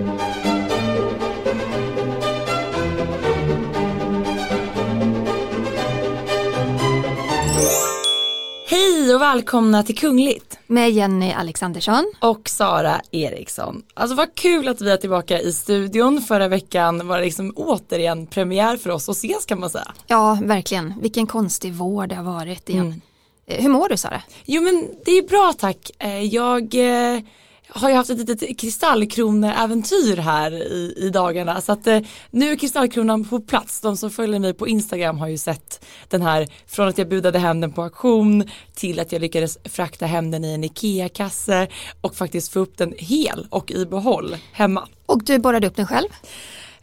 [0.00, 0.06] Hej
[9.14, 10.58] och välkomna till Kungligt.
[10.66, 12.12] Med Jenny Alexandersson.
[12.20, 13.82] Och Sara Eriksson.
[13.94, 16.20] Alltså vad kul att vi är tillbaka i studion.
[16.20, 19.92] Förra veckan var det liksom återigen premiär för oss att ses kan man säga.
[20.06, 20.94] Ja, verkligen.
[21.00, 22.86] Vilken konstig vår det har varit igen.
[22.86, 23.00] Mm.
[23.46, 24.22] Eh, hur mår du Sara?
[24.44, 25.90] Jo men det är bra tack.
[25.98, 27.20] Eh, jag eh,
[27.72, 32.00] har ju haft ett litet kristallkroneäventyr här i, i dagarna så att eh,
[32.30, 33.80] nu är kristallkronan på plats.
[33.80, 37.38] De som följer mig på Instagram har ju sett den här från att jag budade
[37.38, 41.68] hem den på auktion till att jag lyckades frakta hem den i en IKEA-kasse
[42.00, 44.88] och faktiskt få upp den hel och i behåll hemma.
[45.06, 46.08] Och du borrade upp den själv?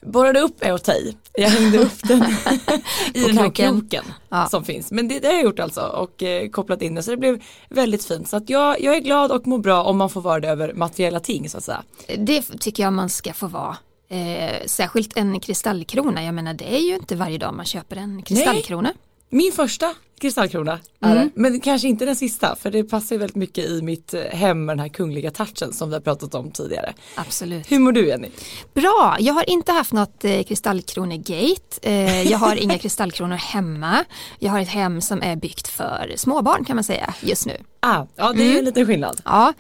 [0.02, 1.18] Borrade upp är att ta i.
[1.34, 2.24] Jag hängde upp den
[3.14, 4.48] i den här kroken ja.
[4.50, 4.92] som finns.
[4.92, 7.44] Men det, det har jag gjort alltså och eh, kopplat in den så det blev
[7.70, 8.28] väldigt fint.
[8.30, 10.74] Så att jag, jag är glad och mår bra om man får vara det över
[10.74, 11.84] materiella ting så att säga.
[12.18, 13.78] Det tycker jag man ska få vara.
[14.10, 18.22] Eh, särskilt en kristallkrona, jag menar det är ju inte varje dag man köper en
[18.22, 18.90] kristallkrona.
[18.90, 18.98] Nej.
[19.30, 21.32] Min första kristallkrona är mm.
[21.36, 21.42] det.
[21.42, 24.78] Men kanske inte den sista för det passar väldigt mycket i mitt eh, hem med
[24.78, 26.94] den här kungliga touchen som vi har pratat om tidigare.
[27.16, 27.72] Absolut.
[27.72, 28.30] Hur mår du Jenny?
[28.74, 31.80] Bra, jag har inte haft något eh, kristallkronegate.
[31.82, 34.06] Eh, jag har inga kristallkronor hemma.
[34.40, 37.58] Jag har ett hem som är byggt för småbarn kan man säga just nu.
[37.80, 38.66] Ah, ja, det är mm.
[38.66, 39.22] lite skillnad.
[39.26, 39.54] Ja,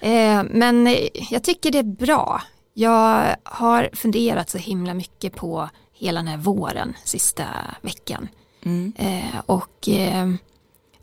[0.00, 0.96] eh, men
[1.30, 2.42] jag tycker det är bra.
[2.74, 7.44] Jag har funderat så himla mycket på hela den här våren sista
[7.82, 8.28] veckan.
[8.62, 8.92] Mm.
[8.96, 10.28] Eh, och eh,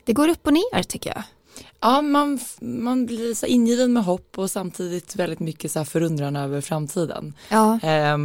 [0.04, 1.22] det går upp och ner tycker jag.
[1.80, 6.36] Ja, man, man blir så ingiven med hopp och samtidigt väldigt mycket så här förundran
[6.36, 7.34] över framtiden.
[7.48, 7.78] Ja.
[7.82, 8.16] Eh,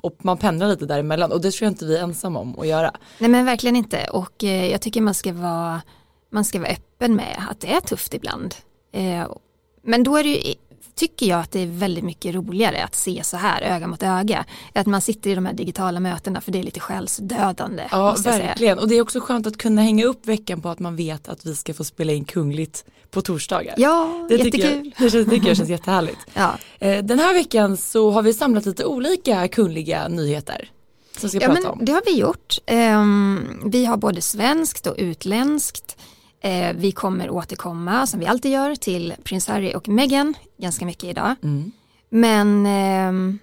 [0.00, 2.66] och man pendlar lite däremellan och det tror jag inte vi är ensamma om att
[2.66, 2.94] göra.
[3.18, 5.80] Nej men verkligen inte och eh, jag tycker man ska vara
[6.30, 8.54] man ska vara öppen med att det är tufft ibland.
[8.92, 9.26] Eh,
[9.82, 10.54] men då är det ju
[10.94, 14.44] tycker jag att det är väldigt mycket roligare att se så här öga mot öga.
[14.74, 17.82] Att man sitter i de här digitala mötena för det är lite själsdödande.
[17.90, 20.96] Ja verkligen och det är också skönt att kunna hänga upp veckan på att man
[20.96, 23.74] vet att vi ska få spela in kungligt på torsdagar.
[23.76, 24.52] Ja, det jättekul.
[24.52, 26.18] Tycker jag, det tycker jag känns jättehärligt.
[26.34, 26.58] Ja.
[26.78, 30.70] Eh, den här veckan så har vi samlat lite olika kungliga nyheter.
[31.16, 31.78] Som ska ja, men om.
[31.82, 32.58] Det har vi gjort.
[32.70, 35.96] Um, vi har både svenskt och utländskt.
[36.42, 41.04] Eh, vi kommer återkomma som vi alltid gör till prins Harry och Meghan ganska mycket
[41.04, 41.34] idag.
[41.42, 41.72] Mm.
[42.08, 43.38] Men, eh,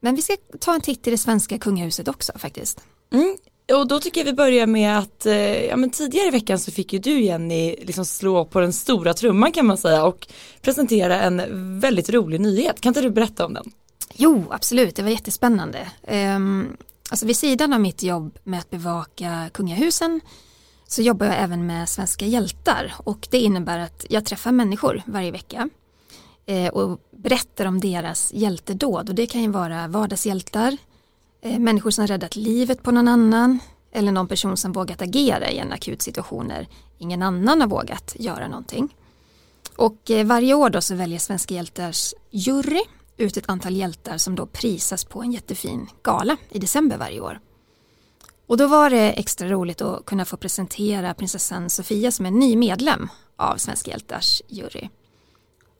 [0.00, 2.80] men vi ska ta en titt i det svenska kungahuset också faktiskt.
[3.12, 3.36] Mm.
[3.72, 6.72] Och då tycker jag vi börjar med att eh, ja, men tidigare i veckan så
[6.72, 10.28] fick ju du Jenny liksom slå på den stora trumman kan man säga och
[10.62, 12.80] presentera en väldigt rolig nyhet.
[12.80, 13.72] Kan inte du berätta om den?
[14.14, 15.88] Jo, absolut, det var jättespännande.
[16.36, 16.76] Um,
[17.10, 20.20] alltså vid sidan av mitt jobb med att bevaka kungahusen
[20.86, 25.30] så jobbar jag även med svenska hjältar och det innebär att jag träffar människor varje
[25.30, 25.68] vecka
[26.46, 30.76] eh, och berättar om deras hjältedåd och det kan ju vara vardagshjältar,
[31.42, 33.58] eh, människor som räddat livet på någon annan
[33.92, 38.16] eller någon person som vågat agera i en akut situation när ingen annan har vågat
[38.18, 38.96] göra någonting.
[39.76, 42.82] Och eh, varje år då så väljer Svenska hjältars jury
[43.16, 47.40] ut ett antal hjältar som då prisas på en jättefin gala i december varje år.
[48.46, 52.56] Och då var det extra roligt att kunna få presentera prinsessan Sofia som en ny
[52.56, 54.88] medlem av Svenska hjältars jury.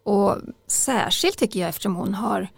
[0.05, 2.49] Och särskilt tycker jag eftersom hon har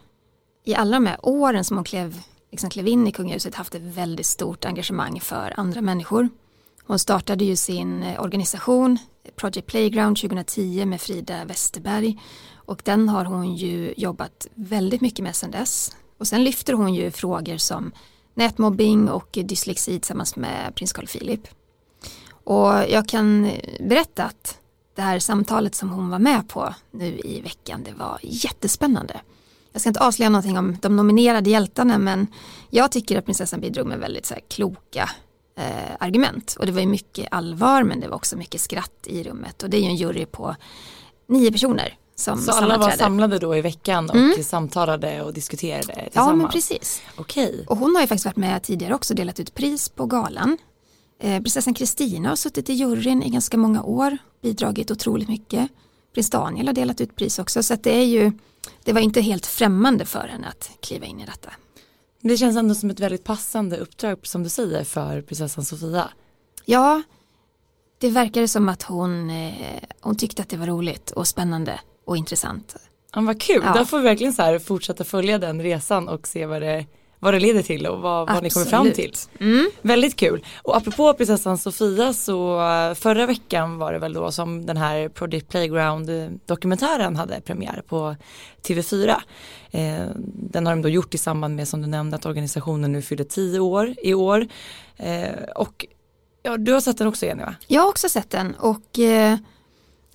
[0.64, 2.20] i alla de här åren som hon klev,
[2.50, 6.28] liksom klev in i kungahuset haft ett väldigt stort engagemang för andra människor.
[6.86, 8.98] Hon startade ju sin eh, organisation
[9.36, 12.20] Project Playground 2010 med Frida Westerberg
[12.54, 15.96] och den har hon ju jobbat väldigt mycket med sedan dess.
[16.18, 17.92] Och sen lyfter hon ju frågor som
[18.38, 21.48] nätmobbing och dyslexi tillsammans med prins Carl Philip.
[22.30, 23.50] Och jag kan
[23.80, 24.58] berätta att
[24.94, 29.20] det här samtalet som hon var med på nu i veckan, det var jättespännande.
[29.72, 32.26] Jag ska inte avslöja någonting om de nominerade hjältarna men
[32.70, 35.10] jag tycker att prinsessan bidrog med väldigt så här, kloka
[35.56, 36.56] eh, argument.
[36.58, 39.70] Och det var ju mycket allvar men det var också mycket skratt i rummet och
[39.70, 40.56] det är ju en jury på
[41.26, 44.44] nio personer som Så alla var samlade då i veckan och mm.
[44.44, 46.12] samtalade och diskuterade tillsammans?
[46.14, 47.02] Ja men precis.
[47.16, 47.64] Okej.
[47.68, 50.58] Och hon har ju faktiskt varit med tidigare också och delat ut pris på galan.
[51.20, 55.68] Eh, prinsessan Kristina har suttit i juryn i ganska många år, bidragit otroligt mycket.
[56.14, 58.32] Prins Daniel har delat ut pris också så att det är ju,
[58.84, 61.50] det var inte helt främmande för henne att kliva in i detta.
[62.20, 66.08] Det känns ändå som ett väldigt passande uppdrag som du säger för prinsessan Sofia.
[66.64, 67.02] Ja,
[67.98, 72.16] det verkade som att hon, eh, hon tyckte att det var roligt och spännande och
[72.16, 72.76] intressant.
[73.14, 73.74] Ja, vad kul, ja.
[73.78, 76.86] då får vi verkligen så här fortsätta följa den resan och se vad det,
[77.18, 79.14] vad det leder till och vad, vad ni kommer fram till.
[79.40, 79.70] Mm.
[79.82, 80.44] Väldigt kul.
[80.62, 82.58] Och apropå prinsessan Sofia så
[82.98, 86.10] förra veckan var det väl då som den här Project Playground
[86.46, 88.16] dokumentären hade premiär på
[88.62, 89.14] TV4.
[89.70, 93.02] Eh, den har de då gjort i samband med som du nämnde att organisationen nu
[93.02, 94.46] fyller tio år i år.
[94.96, 95.86] Eh, och
[96.42, 97.54] ja, du har sett den också Jenny va?
[97.66, 99.38] Jag har också sett den och eh,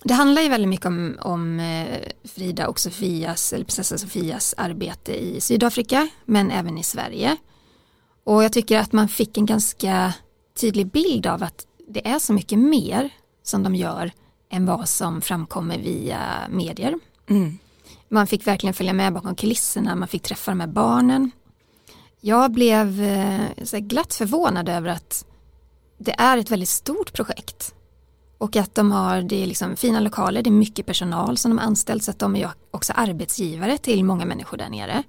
[0.04, 5.24] det handlar ju väldigt mycket om, om eh, Frida och Sofias, eller prinsessa Sofias arbete
[5.24, 7.36] i Sydafrika men även i Sverige.
[8.24, 10.14] Och jag tycker att man fick en ganska
[10.60, 13.10] tydlig bild av att det är så mycket mer
[13.42, 14.12] som de gör
[14.50, 16.98] än vad som framkommer via medier.
[17.30, 17.58] Mm.
[18.08, 21.30] Man fick verkligen följa med bakom kulisserna, man fick träffa de här barnen.
[22.20, 25.26] Jag blev eh, glatt förvånad över att
[25.98, 27.74] det är ett väldigt stort projekt.
[28.44, 31.58] Och att de har det är liksom fina lokaler, det är mycket personal som de
[31.58, 35.02] har anställt så att de är också arbetsgivare till många människor där nere.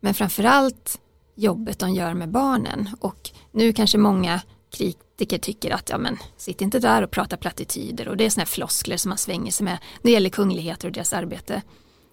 [0.00, 1.00] Men framförallt
[1.34, 4.40] jobbet de gör med barnen och nu kanske många
[4.70, 8.44] kritiker tycker att ja men sitt inte där och prata plattityder och det är sådana
[8.44, 11.62] här floskler som man svänger sig med när det gäller kungligheter och deras arbete.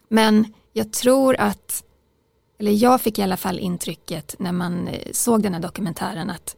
[0.10, 1.84] Men jag tror att,
[2.60, 6.56] eller jag fick i alla fall intrycket när man eh, såg den här dokumentären att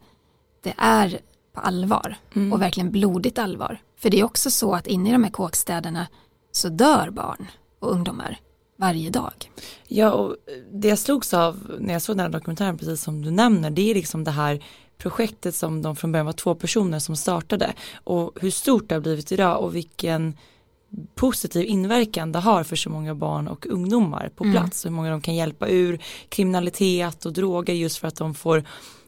[0.62, 1.20] det är
[1.58, 2.52] på allvar mm.
[2.52, 3.78] och verkligen blodigt allvar.
[3.96, 6.06] För det är också så att inne i de här kåkstäderna
[6.52, 7.46] så dör barn
[7.78, 8.38] och ungdomar
[8.76, 9.50] varje dag.
[9.88, 10.36] Ja, och
[10.72, 13.90] det jag slogs av när jag såg den här dokumentären, precis som du nämner, det
[13.90, 14.64] är liksom det här
[14.98, 17.72] projektet som de från början var två personer som startade
[18.04, 20.36] och hur stort det har blivit idag och vilken
[21.14, 24.56] positiv inverkan det har för så många barn och ungdomar på mm.
[24.56, 24.84] plats.
[24.84, 24.94] Mm.
[24.94, 28.64] Hur många de kan hjälpa ur kriminalitet och droger just för att de får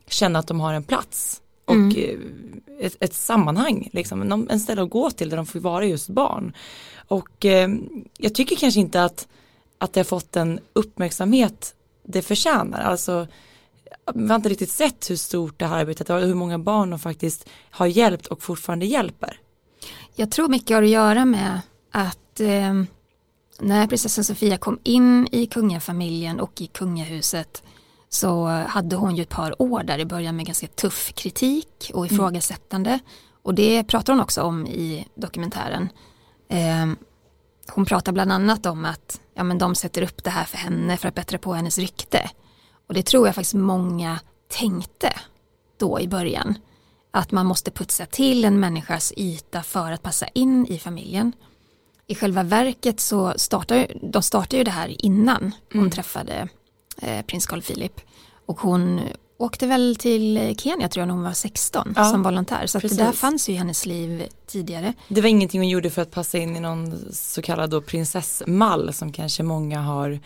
[0.08, 1.96] känna att de har en plats och mm.
[1.96, 6.08] Eh, ett, ett, sammanhang, liksom, en ställe att gå till där de får vara just
[6.08, 6.52] barn.
[7.08, 7.69] Och eh,
[8.19, 9.28] jag tycker kanske inte att,
[9.78, 12.81] att det har fått den uppmärksamhet det förtjänar.
[12.81, 13.26] Alltså,
[14.14, 16.90] vi har inte riktigt sett hur stort det här arbetet har och hur många barn
[16.90, 19.40] de faktiskt har hjälpt och fortfarande hjälper.
[20.14, 22.82] Jag tror mycket har att göra med att eh,
[23.61, 27.62] när prinsessan Sofia kom in i kungafamiljen och i kungahuset
[28.12, 32.04] så hade hon ju ett par år där i början med ganska tuff kritik och
[32.04, 32.14] mm.
[32.14, 32.90] ifrågasättande.
[32.90, 33.00] Mm.
[33.42, 35.88] Och det pratar hon också om i dokumentären.
[36.48, 36.86] Eh,
[37.72, 40.96] hon pratar bland annat om att ja, men de sätter upp det här för henne
[40.96, 42.30] för att bättra på hennes rykte.
[42.86, 45.12] Och det tror jag faktiskt många tänkte
[45.78, 46.54] då i början.
[47.10, 51.32] Att man måste putsa till en människas yta för att passa in i familjen.
[52.06, 55.90] I själva verket så startar de startar ju det här innan hon mm.
[55.90, 56.48] träffade
[57.26, 58.00] prins Carl Philip.
[58.47, 59.00] Och hon
[59.41, 62.67] åkte väl till Kenya tror jag när hon var 16 ja, som volontär.
[62.67, 64.94] Så det där fanns ju i hennes liv tidigare.
[65.08, 68.93] Det var ingenting hon gjorde för att passa in i någon så kallad då prinsessmall
[68.93, 70.20] som kanske många har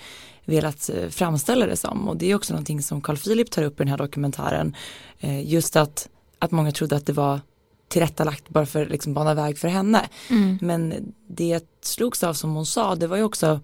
[0.45, 2.09] velat eh, framställa det som.
[2.09, 4.77] Och det är också någonting som Carl Philip tar upp i den här dokumentären.
[5.19, 7.41] Eh, just att, att många trodde att det var
[7.89, 10.09] tillrättalagt bara för att liksom bana väg för henne.
[10.31, 10.59] Mm.
[10.61, 10.95] Men
[11.29, 13.61] det jag slogs av som hon sa det var ju också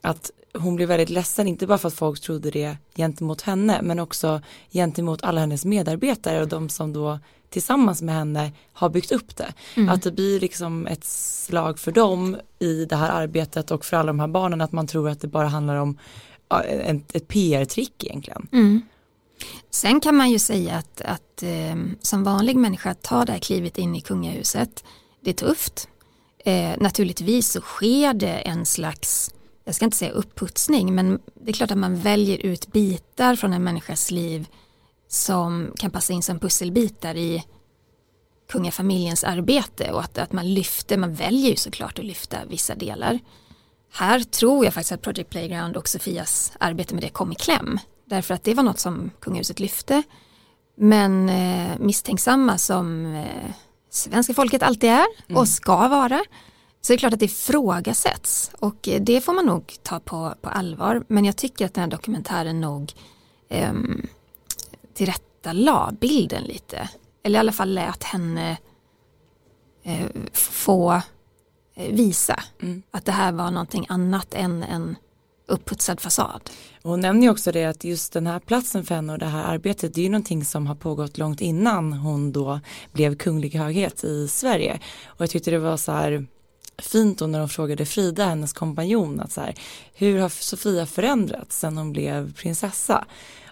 [0.00, 3.98] att hon blev väldigt ledsen, inte bara för att folk trodde det gentemot henne men
[3.98, 4.40] också
[4.72, 7.18] gentemot alla hennes medarbetare och de som då
[7.50, 9.54] tillsammans med henne har byggt upp det.
[9.74, 9.88] Mm.
[9.88, 14.06] Att det blir liksom ett slag för dem i det här arbetet och för alla
[14.06, 15.98] de här barnen att man tror att det bara handlar om
[16.68, 18.48] ett, ett PR-trick egentligen.
[18.52, 18.82] Mm.
[19.70, 23.78] Sen kan man ju säga att, att eh, som vanlig människa ta det här klivet
[23.78, 24.84] in i kungahuset,
[25.20, 25.88] det är tufft.
[26.38, 31.54] Eh, naturligtvis så sker det en slags jag ska inte säga upputsning, men det är
[31.54, 34.48] klart att man väljer ut bitar från en människas liv
[35.08, 37.44] som kan passa in som pusselbitar i
[38.48, 43.18] kungafamiljens arbete och att, att man lyfter, man väljer ju såklart att lyfta vissa delar.
[43.92, 47.78] Här tror jag faktiskt att Project Playground och Sofias arbete med det kom i kläm.
[48.04, 50.02] Därför att det var något som kungahuset lyfte.
[50.76, 53.50] Men eh, misstänksamma som eh,
[53.90, 55.46] svenska folket alltid är och mm.
[55.46, 56.24] ska vara
[56.84, 60.48] så det är klart att det ifrågasätts och det får man nog ta på, på
[60.48, 61.04] allvar.
[61.08, 62.92] Men jag tycker att den här dokumentären nog
[63.48, 63.72] eh,
[64.94, 66.88] tillrättalade bilden lite.
[67.22, 68.58] Eller i alla fall lät henne
[69.82, 70.92] eh, få
[71.74, 72.82] eh, visa mm.
[72.90, 74.96] att det här var någonting annat än en
[75.46, 76.50] upputsad fasad.
[76.82, 79.44] Hon nämner ju också det att just den här platsen för henne och det här
[79.44, 82.60] arbetet det är ju någonting som har pågått långt innan hon då
[82.92, 84.80] blev kunglig höghet i Sverige.
[85.06, 86.26] Och jag tyckte det var så här
[86.78, 89.54] fint då när de frågade Frida, hennes kompanjon, att så här,
[89.94, 93.04] hur har Sofia förändrats sen hon blev prinsessa?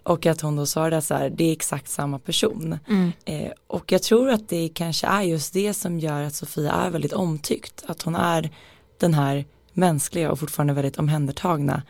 [0.04, 2.78] Och att hon då svarade så här, det är exakt samma person.
[2.88, 3.12] Mm.
[3.24, 6.90] Eh, och jag tror att det kanske är just det som gör att Sofia är
[6.90, 7.84] väldigt omtyckt.
[7.86, 8.50] Att hon är
[8.98, 11.82] den här mänskliga och fortfarande väldigt omhändertagna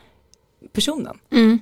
[0.73, 1.17] personen.
[1.31, 1.59] Mm.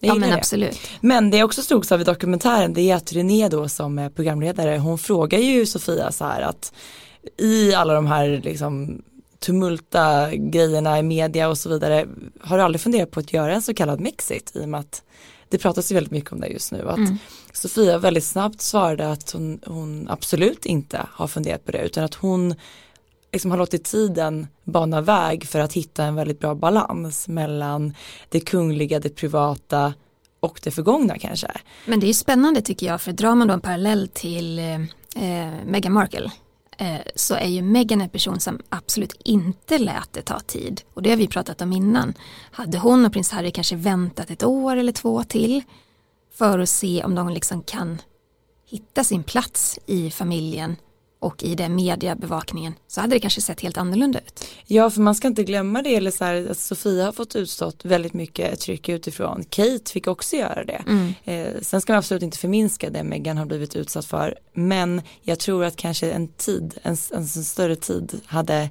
[0.00, 0.78] Ja men absolut.
[1.00, 4.10] Men det jag också slogs av i dokumentären det är att René då som är
[4.10, 6.72] programledare hon frågar ju Sofia så här att
[7.36, 9.02] i alla de här liksom
[9.38, 12.06] tumulta grejerna i media och så vidare
[12.40, 15.02] har du aldrig funderat på att göra en så kallad Mexit i och med att
[15.48, 16.88] det pratas ju väldigt mycket om det just nu.
[16.88, 17.18] Att mm.
[17.52, 22.14] Sofia väldigt snabbt svarade att hon, hon, absolut inte har funderat på det utan att
[22.14, 22.54] hon
[23.32, 27.94] liksom har låtit tiden bana väg för att hitta en väldigt bra balans mellan
[28.28, 29.94] det kungliga, det privata
[30.40, 31.50] och det förgångna kanske.
[31.86, 35.52] Men det är spännande tycker jag för drar man då en parallell till eh, eh
[35.66, 36.30] Meghan Markle
[36.80, 40.82] Eh, så är ju Meghan en person som absolut inte lät det ta tid.
[40.94, 42.14] Och det har vi pratat om innan.
[42.50, 45.62] Hade hon och prins Harry kanske väntat ett år eller två till
[46.34, 47.98] för att se om de liksom kan
[48.66, 50.76] hitta sin plats i familjen
[51.20, 54.44] och i den mediebevakningen så hade det kanske sett helt annorlunda ut.
[54.66, 57.84] Ja för man ska inte glömma det eller så här, att Sofia har fått utstått
[57.84, 59.44] väldigt mycket tryck utifrån.
[59.50, 60.82] Kate fick också göra det.
[60.86, 61.14] Mm.
[61.24, 65.38] Eh, sen ska man absolut inte förminska det Meghan har blivit utsatt för men jag
[65.38, 68.68] tror att kanske en tid, en, en, en större tid hade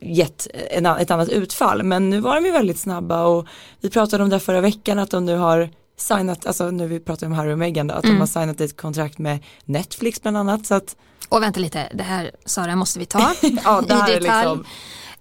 [0.00, 3.46] gett en, ett annat utfall men nu var de ju väldigt snabba och
[3.80, 7.26] vi pratade om det förra veckan att de nu har signat, alltså nu vi pratar
[7.26, 8.16] om Harry och Meghan då, att mm.
[8.16, 10.96] de har signat ett kontrakt med Netflix bland annat så att
[11.28, 13.18] och vänta lite, det här Sara måste vi ta
[13.64, 14.48] ja, det här i detalj.
[14.48, 14.64] Liksom...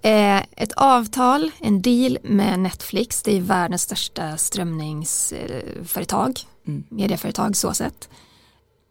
[0.01, 6.83] Eh, ett avtal, en deal med Netflix, det är världens största strömningsföretag, mm.
[6.89, 8.09] medieföretag så sett.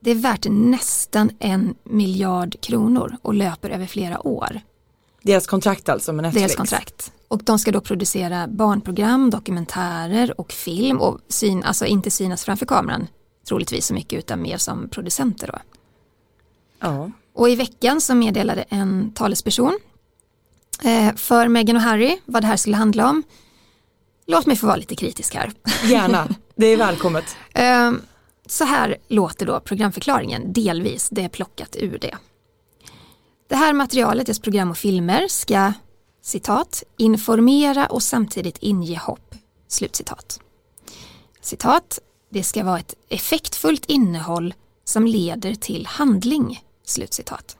[0.01, 4.61] Det är värt nästan en miljard kronor och löper över flera år.
[5.23, 6.43] Deras kontrakt alltså med Netflix?
[6.43, 7.13] Deras kontrakt.
[7.29, 12.67] Och de ska då producera barnprogram, dokumentärer och film och syn, alltså inte synas framför
[12.67, 13.07] kameran
[13.49, 15.59] troligtvis så mycket utan mer som producenter då.
[16.81, 17.11] Ja.
[17.35, 19.79] Och i veckan så meddelade en talesperson
[20.83, 23.23] eh, för Meghan och Harry vad det här skulle handla om.
[24.27, 25.53] Låt mig få vara lite kritisk här.
[25.85, 27.37] Gärna, det är välkommet.
[27.55, 27.93] eh,
[28.47, 32.17] så här låter då programförklaringen, delvis, det är plockat ur det.
[33.49, 35.73] Det här materialet, dess program och filmer, ska
[36.23, 39.35] citat, informera och samtidigt inge hopp.
[39.69, 40.41] Slutcitat.
[41.41, 41.99] Citat,
[42.31, 46.61] det ska vara ett effektfullt innehåll som leder till handling.
[46.85, 47.57] Slutcitat.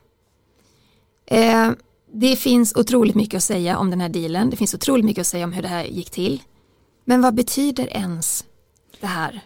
[1.25, 1.71] Eh,
[2.13, 4.49] det finns otroligt mycket att säga om den här dealen.
[4.49, 6.43] Det finns otroligt mycket att säga om hur det här gick till.
[7.05, 8.45] Men vad betyder ens
[8.99, 9.41] det här?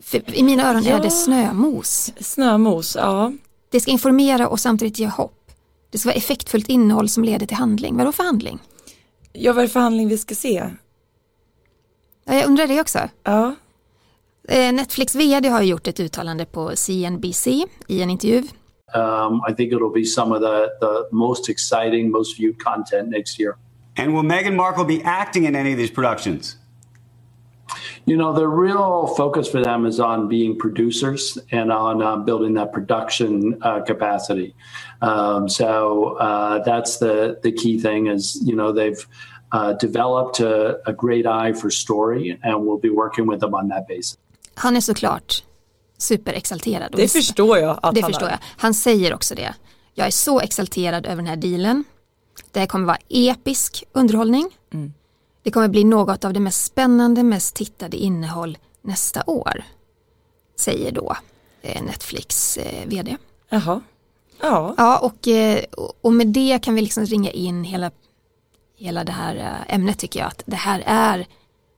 [0.00, 2.12] För I mina öron ja, är det snömos.
[2.20, 3.32] Snömos, ja.
[3.70, 5.52] Det ska informera och samtidigt ge hopp.
[5.90, 7.96] Det ska vara effektfullt innehåll som leder till handling.
[7.96, 8.58] Vadå för handling?
[9.32, 10.70] Ja, vad är det för handling vi ska se?
[12.24, 12.98] Ja, jag undrar det också.
[13.22, 13.54] Ja.
[14.48, 17.46] Eh, Netflix vd har gjort ett uttalande på CNBC
[17.88, 18.42] i en intervju.
[18.94, 23.38] Um, I think it'll be some of the, the most exciting, most viewed content next
[23.40, 23.56] year.
[23.96, 26.56] And will Meghan Markle be acting in any of these productions?
[28.04, 32.54] You know, the real focus for them is on being producers and on uh, building
[32.54, 34.54] that production uh, capacity.
[35.02, 39.06] Um, so uh, that's the the key thing is you know they've
[39.52, 43.68] uh, developed a, a, great eye for story and we'll be working with them on
[43.68, 44.16] that basis.
[44.60, 45.44] Han är såklart
[45.98, 46.92] superexalterad.
[46.96, 47.80] Det förstår jag.
[47.82, 48.30] Att det han förstår är.
[48.30, 48.38] jag.
[48.56, 49.54] Han säger också det.
[49.94, 51.84] Jag är så exalterad över den här dealen.
[52.50, 54.50] Det här kommer vara episk underhållning.
[54.72, 54.92] Mm.
[55.42, 59.64] Det kommer bli något av det mest spännande, mest tittade innehåll nästa år.
[60.56, 61.16] Säger då
[61.62, 63.16] eh, Netflix eh, vd.
[63.48, 63.80] Jaha.
[64.40, 64.74] Ja.
[64.76, 65.64] Ja, och, eh,
[66.00, 67.90] och med det kan vi liksom ringa in hela,
[68.76, 70.26] hela det här ämnet tycker jag.
[70.26, 71.26] Att det här är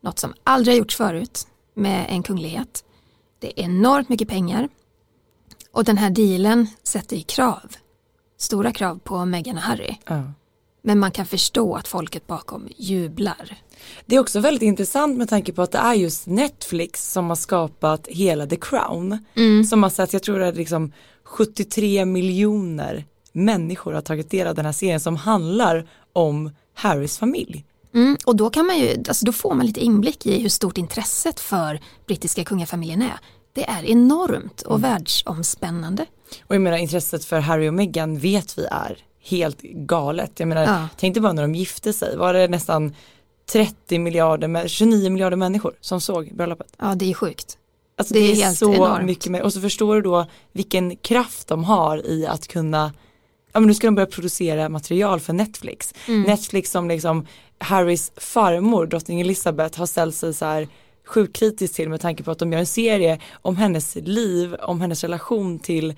[0.00, 2.84] något som aldrig har gjorts förut med en kunglighet.
[3.38, 4.68] Det är enormt mycket pengar
[5.72, 7.76] och den här dealen sätter ju krav,
[8.38, 9.96] stora krav på Meghan och Harry.
[10.06, 10.22] Ja.
[10.82, 13.58] Men man kan förstå att folket bakom jublar.
[14.06, 17.36] Det är också väldigt intressant med tanke på att det är just Netflix som har
[17.36, 19.24] skapat hela The Crown.
[19.36, 19.64] Mm.
[19.64, 20.92] Som har sett, jag tror det är liksom
[21.24, 27.64] 73 miljoner människor har tagit del av den här serien som handlar om Harrys familj.
[27.94, 30.78] Mm, och då, kan man ju, alltså då får man lite inblick i hur stort
[30.78, 33.18] intresset för brittiska kungafamiljen är.
[33.52, 34.90] Det är enormt och mm.
[34.90, 36.06] världsomspännande.
[36.44, 40.32] Och jag menar intresset för Harry och Meghan vet vi är helt galet.
[40.36, 40.88] Jag menar, ja.
[40.96, 42.94] tänk dig bara när de gifte sig, var det nästan
[43.52, 46.72] 30 miljarder, 29 miljarder människor som såg bröllopet.
[46.78, 47.58] Ja det är sjukt.
[47.98, 49.04] Alltså det, det är, är, så enormt.
[49.04, 52.92] mycket mer och så förstår du då vilken kraft de har i att kunna
[53.52, 55.94] ja men nu ska de börja producera material för Netflix.
[56.08, 56.22] Mm.
[56.22, 57.26] Netflix som liksom
[57.58, 60.68] Harrys farmor, drottning Elizabeth, har ställt sig så här
[61.06, 64.80] sjukt kritiskt till med tanke på att de gör en serie om hennes liv, om
[64.80, 65.94] hennes relation till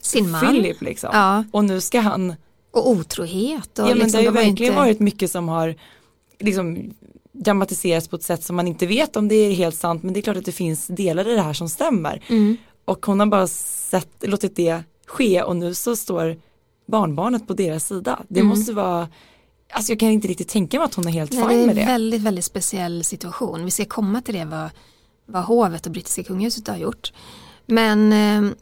[0.00, 0.40] sin man.
[0.40, 1.10] Philip liksom.
[1.12, 1.44] Ja.
[1.52, 2.34] Och nu ska han
[2.70, 3.78] Och otrohet.
[3.78, 4.82] Och ja liksom, men det har ju de verkligen inte...
[4.82, 5.74] varit mycket som har
[6.38, 6.94] liksom
[7.32, 10.20] dramatiseras på ett sätt som man inte vet om det är helt sant men det
[10.20, 12.22] är klart att det finns delar i det här som stämmer.
[12.28, 12.56] Mm.
[12.84, 16.36] Och hon har bara sett, låtit det ske och nu så står
[16.88, 18.22] barnbarnet på deras sida.
[18.28, 18.48] Det Mm.
[18.58, 19.08] måste vara,
[19.72, 21.66] alltså jag kan inte riktigt tänka mig att hon är helt Nej, fine det är
[21.66, 21.84] med en det.
[21.92, 23.64] väldigt, väldigt speciell situation.
[23.64, 24.70] Vi ska komma till det vad,
[25.26, 27.12] vad hovet och brittiska kungahuset har gjort.
[27.66, 28.52] Men eh,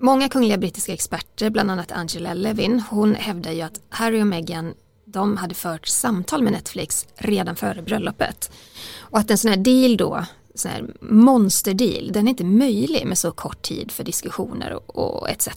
[0.00, 4.74] många kungliga brittiska experter, bland annat Angela Levin, hon hävdar ju att Harry och Meghan
[5.04, 8.50] de hade fört samtal med Netflix redan före bröllopet.
[8.98, 13.18] Och att en sån här deal då, sån här monsterdeal, den är inte möjlig med
[13.18, 15.48] så kort tid för diskussioner och, och etc.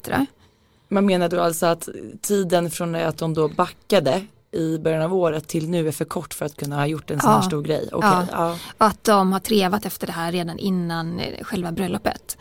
[0.95, 1.89] Man menar då alltså att
[2.21, 6.33] tiden från att de då backade i början av året till nu är för kort
[6.33, 7.41] för att kunna ha gjort en sån här Ja.
[7.43, 7.89] stor grej.
[7.91, 8.25] Okej, Ja.
[8.31, 8.57] ja.
[8.77, 12.37] Att de har trevat efter det här redan innan eh, själva bröllopet.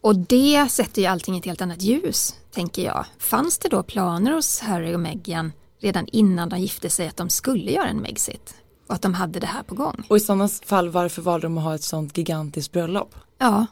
[0.00, 3.04] Och det sätter ju allting i ett helt annat ljus, tänker jag.
[3.18, 7.28] Fanns det då planer hos Harry och Meghan redan innan de gifte sig att de
[7.30, 8.54] skulle göra en Megxit?
[8.88, 10.04] Och att de hade det här på gång?
[10.08, 13.14] Och i sådana fall varför valde de att ha ett sånt gigantiskt bröllop?
[13.38, 13.66] Ja,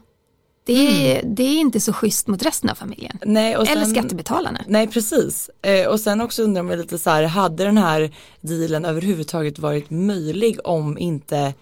[0.67, 3.19] det är, det är inte så schysst mot resten av familjen.
[3.25, 4.61] Nej, och Eller sen- skattebetalarna.
[4.69, 5.51] Nej precis.
[5.63, 9.91] Eh, och sen också undrar man lite så här, hade den här dealen överhuvudtaget varit
[9.91, 11.55] möjlig om inte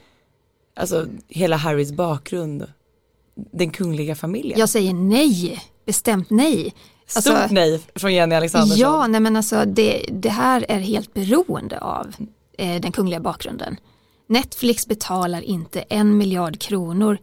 [0.76, 2.66] alltså hela Harrys bakgrund,
[3.52, 4.58] den kungliga familjen?
[4.58, 6.74] Jag säger nej, bestämt nej.
[7.06, 8.78] Stort Alltså- nej från Jenny Alexandersson.
[8.78, 12.14] Ja, nej men alltså det, det här är helt beroende av
[12.58, 13.76] eh, den kungliga bakgrunden.
[14.26, 17.18] Netflix betalar inte en miljard kronor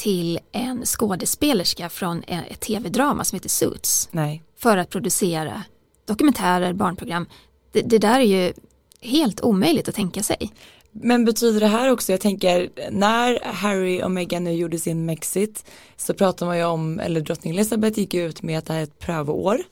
[0.00, 4.42] till en skådespelerska från ett tv-drama som heter Suits Nej.
[4.56, 5.62] för att producera
[6.04, 7.26] dokumentärer, barnprogram.
[7.72, 8.52] Det, det där är ju
[9.00, 10.52] helt omöjligt att tänka sig.
[10.92, 15.64] Men betyder det här också, jag tänker när Harry och Meghan nu gjorde sin Mexit
[15.96, 18.84] så pratar man ju om, eller drottning Elizabeth gick ut med att det här är
[18.84, 19.62] ett prövoår.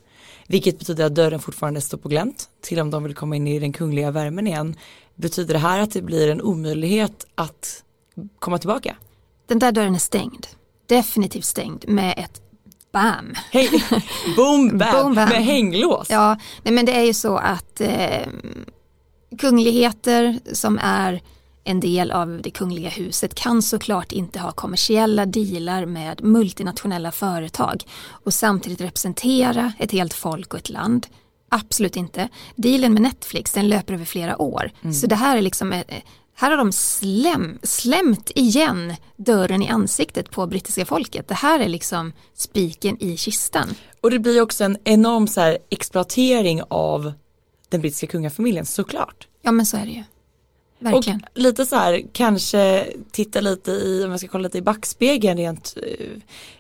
[0.46, 3.58] Vilket betyder att dörren fortfarande står på glänt till om de vill komma in i
[3.58, 4.76] den kungliga värmen igen.
[5.14, 7.84] Betyder det här att det blir en omöjlighet att
[8.38, 8.96] komma tillbaka?
[9.48, 10.46] Den där dörren är stängd.
[10.86, 12.40] Definitivt stängd med ett
[12.92, 13.34] bam.
[13.50, 13.70] Hej,
[14.36, 15.28] boom, bam, Boom, bam.
[15.28, 16.06] med hänglås.
[16.10, 18.26] Ja, nej men det är ju så att eh,
[19.38, 21.22] kungligheter som är
[21.64, 27.82] en del av det kungliga huset kan såklart inte ha kommersiella dealar med multinationella företag
[28.10, 31.06] och samtidigt representera ett helt folk och ett land.
[31.50, 32.28] Absolut inte.
[32.56, 34.70] Dealen med Netflix den löper över flera år.
[34.92, 35.82] Så det här är liksom, eh,
[36.40, 41.28] här har de slem, slämt igen dörren i ansiktet på brittiska folket.
[41.28, 43.68] Det här är liksom spiken i kistan.
[44.00, 47.12] Och det blir också en enorm så här, exploatering av
[47.68, 49.28] den brittiska kungafamiljen såklart.
[49.42, 50.04] Ja men så är det ju.
[50.78, 51.20] Verkligen.
[51.32, 55.38] Och lite så här, kanske titta lite i, om jag ska kolla lite i backspegeln
[55.38, 56.06] rent eh,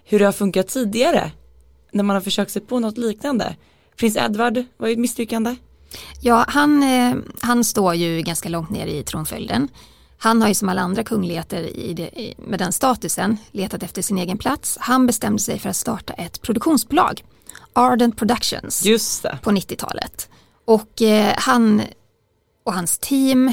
[0.04, 1.32] hur det har funkat tidigare.
[1.92, 3.56] När man har försökt sig på något liknande.
[3.96, 5.56] Prins Edward var ju ett misslyckande.
[6.20, 9.68] Ja, han, eh, han står ju ganska långt ner i tronföljden.
[10.18, 14.02] Han har ju som alla andra kungligheter i det, i, med den statusen letat efter
[14.02, 14.78] sin egen plats.
[14.80, 17.24] Han bestämde sig för att starta ett produktionsbolag,
[17.72, 18.82] Ardent Productions,
[19.42, 20.28] på 90-talet.
[20.64, 21.82] Och eh, han
[22.64, 23.52] och hans team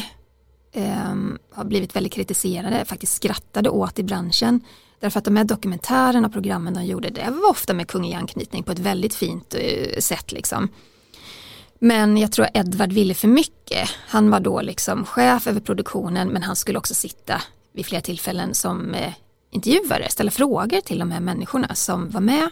[0.73, 4.61] ehm, har blivit väldigt kritiserade, faktiskt skrattade åt i branschen.
[4.99, 8.63] Därför att de här dokumentärerna och programmen de gjorde, det var ofta med kunglig anknytning
[8.63, 10.69] på ett väldigt fint eh, sätt liksom.
[11.79, 13.89] Men jag tror Edvard ville för mycket.
[14.07, 17.41] Han var då liksom chef över produktionen men han skulle också sitta
[17.73, 19.13] vid flera tillfällen som eh,
[19.51, 22.49] intervjuare, ställa frågor till de här människorna som var med.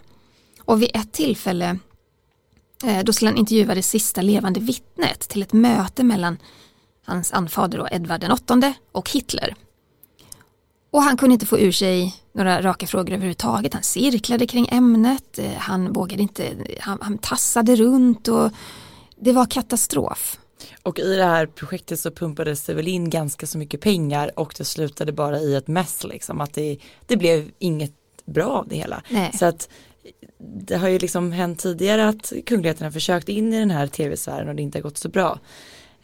[0.59, 1.79] Och vid ett tillfälle
[2.83, 6.37] eh, då skulle han intervjua det sista levande vittnet till ett möte mellan
[7.05, 9.55] hans anfader då, Edvard den åttonde och Hitler.
[10.91, 13.73] Och han kunde inte få ur sig några raka frågor överhuvudtaget.
[13.73, 18.51] Han cirklade kring ämnet, eh, han vågade inte, han, han tassade runt och
[19.19, 20.39] det var katastrof.
[20.83, 24.53] Och i det här projektet så pumpades det väl in ganska så mycket pengar och
[24.57, 26.41] det slutade bara i ett mess liksom.
[26.41, 27.93] Att det, det blev inget
[28.25, 29.01] bra av det hela.
[29.09, 29.31] Nej.
[29.33, 29.69] Så att
[30.39, 34.55] det har ju liksom hänt tidigare att kungligheterna försökt in i den här tv-sfären och
[34.55, 35.39] det inte har gått så bra.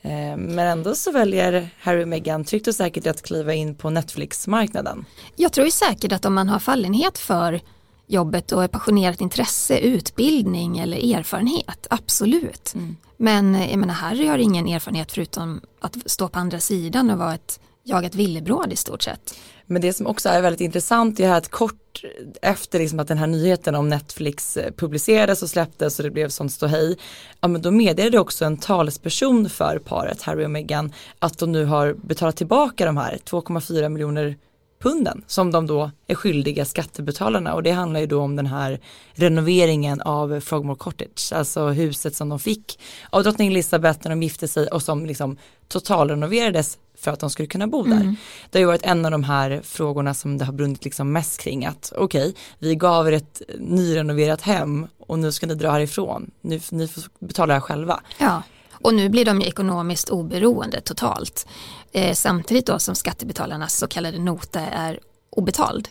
[0.01, 3.89] Eh, Men ändå så väljer Harry och Meghan tryggt och säkert att kliva in på
[3.89, 5.05] Netflix-marknaden.
[5.35, 7.61] Jag tror ju säkert att om man har fallenhet för
[8.09, 12.73] jobbet och är passionerat intresse, utbildning eller erfarenhet, absolut.
[13.17, 17.17] Men eh, jag menar, Harry har ingen erfarenhet förutom att stå på andra sidan och
[17.17, 19.35] vara ett jagat villebråd i stort sett.
[19.65, 22.03] Men det som också är väldigt intressant är här att kort
[22.41, 26.29] efter liksom att den här nyheten om Netflix eh, publicerades och släpptes och det blev
[26.29, 26.97] sånt ståhej,
[27.41, 31.65] ja men då meddelade också en talesperson för paret Harry och Meghan att de nu
[31.65, 34.37] har betalat tillbaka de här 2,4 miljoner
[34.79, 38.79] punden som de då är skyldiga skattebetalarna och det handlar ju då om den här
[39.13, 44.47] renoveringen av Frogmore Cottage, alltså huset som de fick av drottning Elizabeth när de gifte
[44.47, 45.37] sig och som liksom
[45.67, 47.91] totalrenoverades för att de skulle kunna bo där.
[47.91, 48.15] Mm.
[48.49, 51.41] Det har ju varit en av de här frågorna som det har brunnit liksom mest
[51.41, 55.71] kring att okej, okay, vi gav er ett nyrenoverat hem och nu ska ni dra
[55.71, 57.99] härifrån, nu, ni får betala det själva.
[58.17, 58.43] Ja.
[58.81, 61.47] Och nu blir de ju ekonomiskt oberoende totalt.
[61.91, 64.99] Eh, samtidigt då som skattebetalarnas så kallade nota är
[65.29, 65.89] obetald.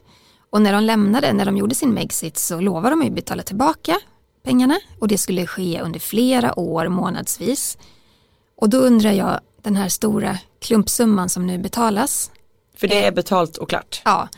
[0.51, 4.01] Och när de lämnade, när de gjorde sin Megxit så lovade de ju betala tillbaka
[4.45, 7.79] pengarna och det skulle ske under flera år månadsvis.
[8.57, 12.31] Och då undrar jag, den här stora klumpsumman som nu betalas.
[12.77, 14.03] För det är betalt och klart?
[14.05, 14.29] Ja,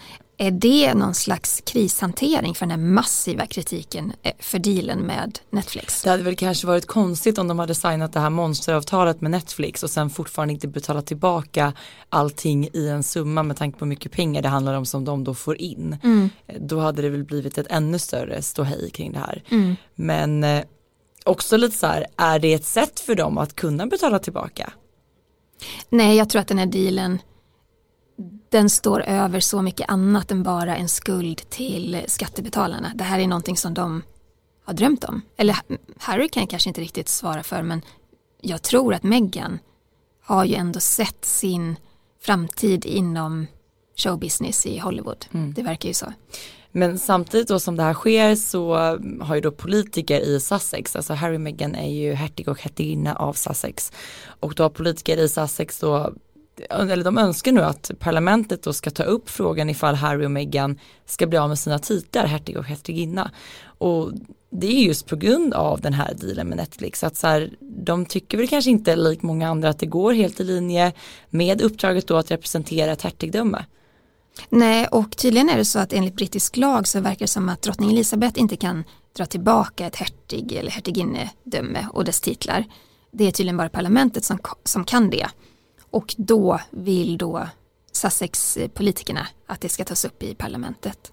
[0.42, 6.03] är det någon slags krishantering för den här massiva kritiken eh, för dealen med Netflix?
[6.03, 9.83] Det hade väl kanske varit konstigt om de hade signat det här monsteravtalet med Netflix
[9.83, 11.72] och sen fortfarande inte betalat tillbaka
[12.09, 15.24] allting i en summa med tanke på hur mycket pengar det handlar om som de
[15.24, 15.96] då får in.
[16.03, 16.31] Mm.
[16.61, 19.42] Då hade det väl blivit ett ännu större ståhej kring det här.
[19.48, 19.76] Mm.
[19.94, 20.64] Men eh,
[21.24, 24.72] också lite så här, är det ett sätt för dem att kunna betala tillbaka?
[25.88, 27.18] Nej, jag tror att den här dealen
[28.51, 32.93] den står över så mycket annat än bara en skuld till skattebetalarna.
[32.95, 34.03] Det här är någonting som de
[34.65, 35.23] har drömt om.
[35.37, 35.57] Eller
[35.99, 37.83] Harry kan jag kanske inte riktigt svara för men
[38.41, 39.59] jag tror att Meghan
[40.23, 41.77] har ju ändå sett sin
[42.21, 43.47] framtid inom
[43.97, 45.27] showbusiness i Hollywood.
[45.33, 45.53] Mm.
[45.55, 46.13] Det verkar ju så.
[46.73, 48.75] Men samtidigt då som det här sker så
[49.21, 53.15] har ju då politiker i Sussex, alltså Harry och Meghan är ju hertig och hertiginna
[53.15, 53.93] av Sussex
[54.41, 56.13] och då har politiker i Sussex då
[56.71, 60.79] eller de önskar nu att parlamentet då ska ta upp frågan ifall Harry och Meghan
[61.07, 63.31] ska bli av med sina titlar, hertig och hertiginna.
[63.65, 64.13] Och
[64.51, 67.05] det är just på grund av den här dealen med Netflix.
[67.05, 70.41] Att så här, de tycker väl kanske inte likt många andra att det går helt
[70.41, 70.93] i linje
[71.31, 73.65] med uppdraget då att representera ett hertigdöme.
[74.49, 77.63] Nej, och tydligen är det så att enligt brittisk lag så verkar det som att
[77.63, 78.85] drottning Elizabeth inte kan
[79.17, 82.65] dra tillbaka ett hertig eller hertiginnedöme och dess titlar.
[83.13, 85.27] Det är tydligen bara parlamentet som, som kan det.
[85.90, 87.48] Och då vill då
[87.92, 91.12] Sussex-politikerna att det ska tas upp i parlamentet.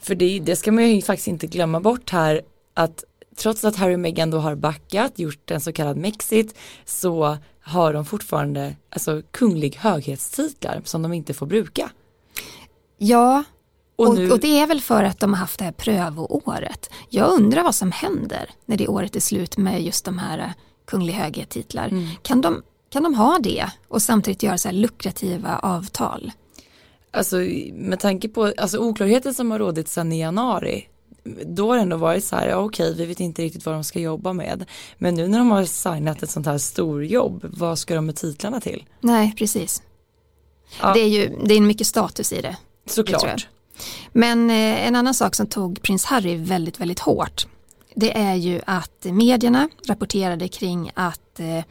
[0.00, 2.42] För det, det ska man ju faktiskt inte glömma bort här
[2.74, 3.04] att
[3.36, 7.92] trots att Harry och Meghan då har backat, gjort en så kallad Mexit, så har
[7.92, 11.90] de fortfarande alltså, kunglig höghetstitlar som de inte får bruka.
[12.98, 13.44] Ja,
[13.96, 14.30] och, nu...
[14.30, 16.90] och, det är väl för att de har haft det här prövoåret.
[17.08, 20.52] Jag undrar vad som händer när det året är slut med just de här
[20.84, 21.88] kunglig höghetstitlar.
[21.88, 22.08] Mm.
[22.22, 26.32] Kan de kan de ha det och samtidigt göra så här lukrativa avtal?
[27.10, 27.36] Alltså
[27.72, 30.88] med tanke på alltså, oklarheten som har rådit sedan i januari
[31.46, 33.84] då har det ändå varit så här, ja, okej vi vet inte riktigt vad de
[33.84, 34.64] ska jobba med.
[34.98, 38.60] Men nu när de har signat ett sånt här storjobb, vad ska de med titlarna
[38.60, 38.84] till?
[39.00, 39.82] Nej, precis.
[40.80, 40.94] Ja.
[40.94, 42.56] Det är ju det är mycket status i det.
[42.86, 43.48] Såklart.
[44.12, 47.46] Men eh, en annan sak som tog prins Harry väldigt, väldigt hårt,
[47.94, 51.64] det är ju att medierna rapporterade kring att eh,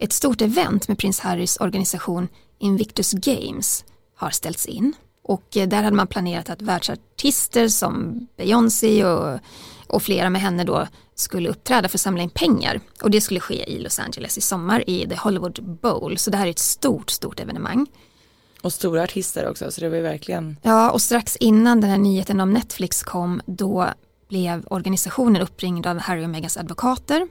[0.00, 3.84] ett stort event med prins Harrys organisation Invictus Games
[4.16, 9.38] har ställts in och eh, där hade man planerat att världsartister som Beyoncé och,
[9.86, 13.40] och flera med henne då skulle uppträda för att samla in pengar och det skulle
[13.40, 16.58] ske i Los Angeles i sommar i The Hollywood Bowl så det här är ett
[16.58, 17.86] stort, stort evenemang.
[18.62, 20.56] Och stora artister också så det var ju verkligen.
[20.62, 23.88] Ja och strax innan den här nyheten om Netflix kom då
[24.28, 27.28] blev organisationen uppringd av Harry och Megans advokater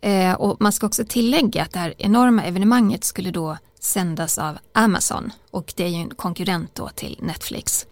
[0.00, 4.58] Eh, och man ska också tillägga att det här enorma evenemanget skulle då sändas av
[4.72, 7.86] Amazon och det är ju en konkurrent då till Netflix.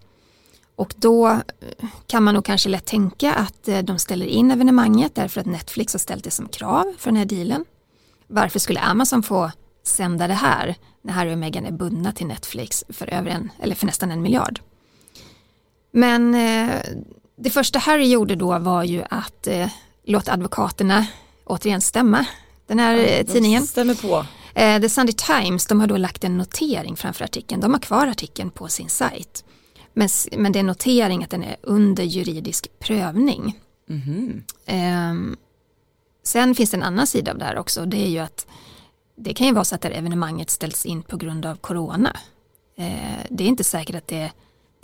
[0.75, 5.15] Och då eh, kan man nog kanske lätt tänka att eh, de ställer in evenemanget
[5.15, 7.65] därför att Netflix har ställt det som krav för den här dealen.
[8.27, 9.51] Varför skulle Amazon få
[9.83, 13.75] sända det här när Harry och Meghan är bundna till Netflix för, över en, eller
[13.75, 14.59] för nästan en miljard?
[15.91, 16.75] Men eh,
[17.35, 19.69] det första Harry gjorde då var ju att eh,
[20.05, 21.05] låta advokaterna
[21.49, 22.25] återigen stämma
[22.67, 23.67] den här ja, tidningen.
[23.67, 24.25] Stämmer på.
[24.53, 27.61] Eh, The Sunday Times de har då lagt en notering framför artikeln.
[27.61, 29.43] De har kvar artikeln på sin sajt.
[29.93, 33.59] Men, men det är en notering att den är under juridisk prövning.
[33.89, 35.37] Mm eh,
[36.23, 37.85] sen finns det en annan sida av det här också.
[37.85, 38.47] Det är ju att
[39.15, 42.17] det kan ju vara så att det här evenemanget ställs in på grund av corona.
[42.77, 44.31] Eh, det är inte säkert att det är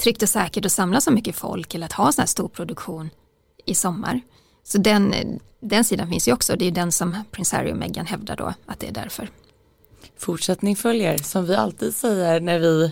[0.03, 3.09] tryggt och säkert att samla så mycket folk eller att ha så här stor produktion
[3.65, 4.21] i sommar.
[4.63, 5.13] Så den,
[5.67, 8.53] den sidan finns ju också, det är den som prins Harry och Meghan hävdar då
[8.65, 9.29] att det är därför.
[10.17, 12.91] Fortsättning följer, som vi alltid säger när vi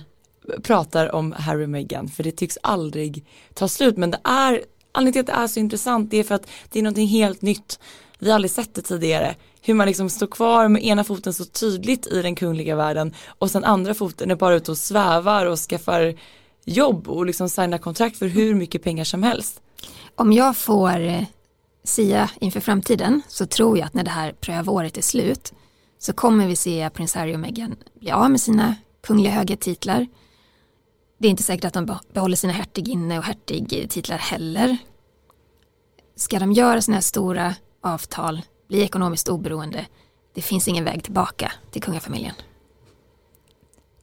[0.64, 5.26] pratar om Harry och Meghan, för det tycks aldrig ta slut, men det är, anledningen
[5.26, 7.80] till att det är så intressant, det är för att det är någonting helt nytt.
[8.20, 11.46] Vi har aldrig sett det tidigare, hur man liksom står kvar med ena foten så
[11.46, 15.60] tydligt i den kungliga världen och sen andra foten är bara ute och svävar och
[15.60, 16.16] skaffar
[16.66, 19.62] jobb och liksom signa kontrakt för hur mycket pengar som helst.
[20.16, 21.24] Om jag får eh,
[21.84, 25.54] sia inför framtiden så tror jag att när det här prövåret är slut
[26.00, 30.08] så kommer vi se prins Harry och Meghan bli av med sina kungliga höga titlar.
[31.17, 34.78] Det är inte säkert att de behåller sina hertiginne och hertigtitlar heller.
[36.15, 39.86] Ska de göra sådana här stora avtal, bli ekonomiskt oberoende,
[40.34, 42.36] det finns ingen väg tillbaka till kungafamiljen.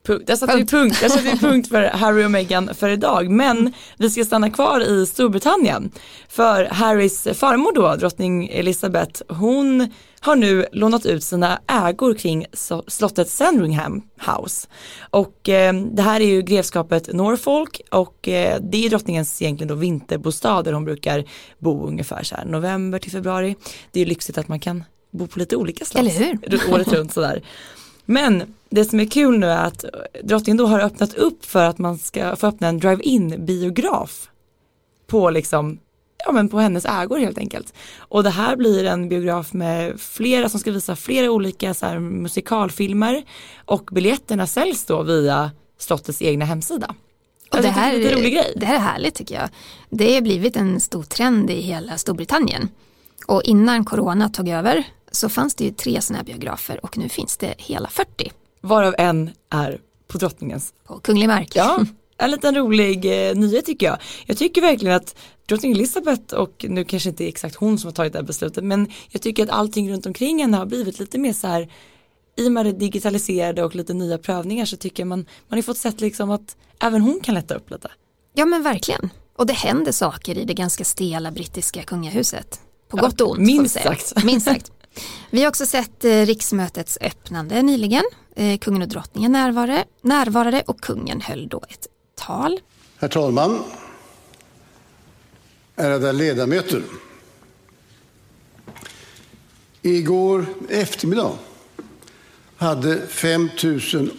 [0.02, 0.98] Där satte vi punkt.
[1.00, 3.30] Där satte vi punkt för Harry och Meghan för idag.
[3.30, 5.90] Men vi ska stanna kvar i Storbritannien.
[6.28, 9.88] För Harrys farmor då, drottning Elizabeth, hon
[10.20, 12.46] har nu lånat ut sina ägor kring
[12.86, 14.68] slottet Sandringham House.
[15.10, 19.74] Och eh, det här är ju grevskapet Norfolk och eh, det är drottningens egentligen då
[19.74, 21.24] vinterbostad där hon brukar
[21.58, 23.56] bo ungefär så här november till februari.
[23.90, 26.00] Det är ju lyxigt att man kan bo på lite olika slott.
[26.00, 26.72] Eller hur?
[26.74, 27.42] Året runt sådär.
[28.04, 29.84] Men det som är kul nu är att
[30.24, 34.28] drottningen då har öppnat upp för att man ska få öppna en drive-in biograf
[35.06, 35.78] på liksom
[36.26, 37.74] ja men på hennes ägor helt enkelt.
[37.98, 41.98] Och det här blir en biograf med flera som ska visa flera olika så här,
[41.98, 43.22] musikalfilmer
[43.64, 46.94] och biljetterna säljs då via slottets egna hemsida.
[47.50, 48.52] Och det, här, det, rolig grej.
[48.56, 49.48] det här är härligt tycker jag.
[49.90, 52.68] Det har blivit en stor trend i hela Storbritannien.
[53.26, 57.08] Och innan corona tog över så fanns det ju tre sådana här biografer och nu
[57.08, 58.32] finns det hela 40.
[58.60, 60.72] Varav en är på drottningens.
[60.86, 61.52] På kunglig mark.
[61.54, 61.84] Ja,
[62.18, 63.98] en liten rolig eh, nyhet tycker jag.
[64.26, 68.12] Jag tycker verkligen att drottning Elizabeth och nu kanske inte exakt hon som har tagit
[68.12, 71.32] det här beslutet men jag tycker att allting runt omkring henne har blivit lite mer
[71.32, 71.68] så här
[72.36, 75.62] i och med det digitaliserade och lite nya prövningar så tycker jag man, man har
[75.62, 77.90] fått sett liksom att även hon kan lätta upp lite.
[78.34, 79.10] Ja men verkligen.
[79.36, 82.60] Och det händer saker i det ganska stela brittiska kungahuset.
[82.88, 83.40] På gott och ont.
[83.40, 84.24] Minst sagt.
[84.24, 84.72] Minst sagt.
[85.30, 88.04] Vi har också sett eh, riksmötets öppnande nyligen.
[88.36, 92.60] Eh, kungen och drottningen närvarade, närvarade och kungen höll då ett tal.
[92.98, 93.58] Herr talman,
[95.76, 96.82] ärade ledamöter.
[99.82, 101.32] Igår eftermiddag
[102.56, 103.50] hade 5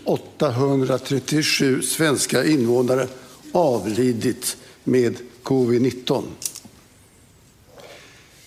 [0.04, 3.08] 837 svenska invånare
[3.52, 6.24] avlidit med covid-19.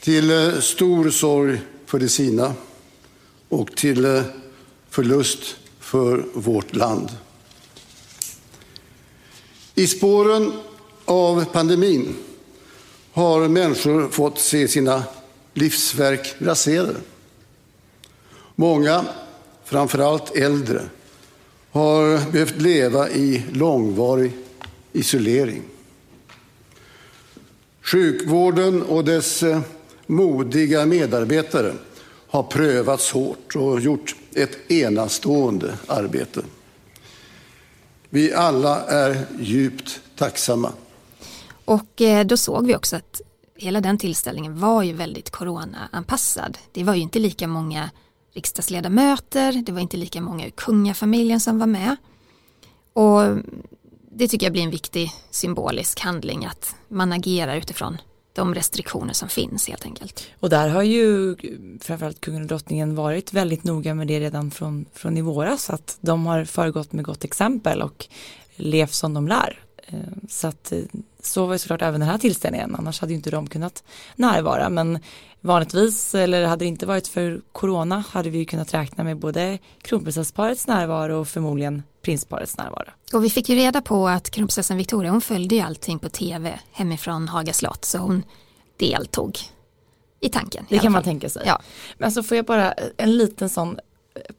[0.01, 1.61] Till eh, stor sorg
[1.95, 2.55] för de sina
[3.49, 4.23] och till eh,
[4.91, 7.09] förlust för vårt land.
[9.75, 10.53] I spåren
[11.05, 12.17] av pandemin
[13.13, 15.05] har människor fått se sina
[15.53, 16.97] livsverk raserade.
[18.55, 19.05] Många,
[19.65, 20.83] framförallt äldre,
[21.71, 24.33] har behövt leva i långvarig
[24.93, 25.63] isolering.
[27.83, 29.61] Sjukvården och dess eh,
[30.07, 31.75] modiga medarbetare
[32.29, 36.43] har prövats hårt och gjort ett enastående arbete.
[38.09, 40.73] Vi alla är djupt tacksamma.
[41.65, 43.21] Och eh, då såg vi också att
[43.57, 46.59] hela den tillställningen var ju väldigt coronaanpassad.
[46.73, 47.91] Det var ju inte lika många
[48.35, 51.97] riksdagsledamöter, det var inte lika många ur kungafamiljen som var med.
[52.93, 53.23] Och
[54.13, 57.99] det tycker jag blir en viktig symbolisk handling att man agerar utifrån
[58.35, 60.27] de restriktioner som finns helt enkelt.
[60.41, 61.37] Och där har ju
[61.81, 65.99] framförallt kungen och drottningen varit väldigt noga med det redan från, från i våras att
[66.01, 68.07] de har föregått med gott exempel och
[68.57, 69.61] levt som de lär.
[69.87, 70.79] Eh, så att eh,
[71.23, 73.85] så var ju såklart även den här tillställningen, annars hade ju inte de kunnat
[74.17, 74.69] närvara.
[74.69, 74.99] Men
[75.41, 79.59] vanligtvis, eller hade det inte varit för corona, hade vi ju kunnat räkna med både
[79.83, 82.91] kronprinsessparets närvaro och förmodligen prinsparets närvaro.
[83.13, 86.61] Och vi fick ju reda på att kronprinsessan Victoria, hon följde ju allting på tv
[86.73, 88.23] hemifrån Haga slott, så hon
[88.77, 89.39] deltog
[90.21, 90.67] i tanken.
[90.69, 91.43] I det kan man tänka sig.
[91.47, 91.61] Ja.
[91.99, 93.79] Men så får jag bara en liten sån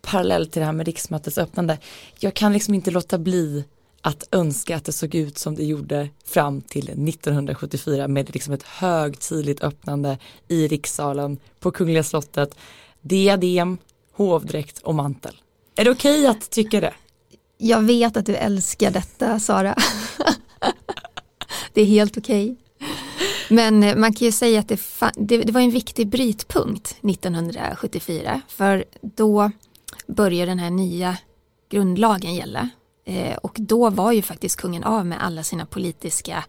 [0.01, 1.77] parallell till det här med riksmötets öppnande.
[2.19, 3.65] Jag kan liksom inte låta bli
[4.05, 8.63] att önska att det såg ut som det gjorde fram till 1974 med liksom ett
[8.63, 12.55] högtidligt öppnande i rikssalen på Kungliga slottet.
[13.01, 13.77] Diadem,
[14.11, 15.41] hovdräkt och mantel.
[15.75, 16.93] Är det okej okay att tycka det?
[17.57, 19.75] Jag vet att du älskar detta Sara.
[21.73, 22.51] det är helt okej.
[22.51, 22.89] Okay.
[23.49, 24.79] Men eh, man kan ju säga att det,
[25.15, 29.51] det, det, var en viktig brytpunkt 1974 för då
[30.07, 31.17] börjar den här nya
[31.69, 32.69] grundlagen gälla
[33.41, 36.43] och då var ju faktiskt kungen av med alla sina politiska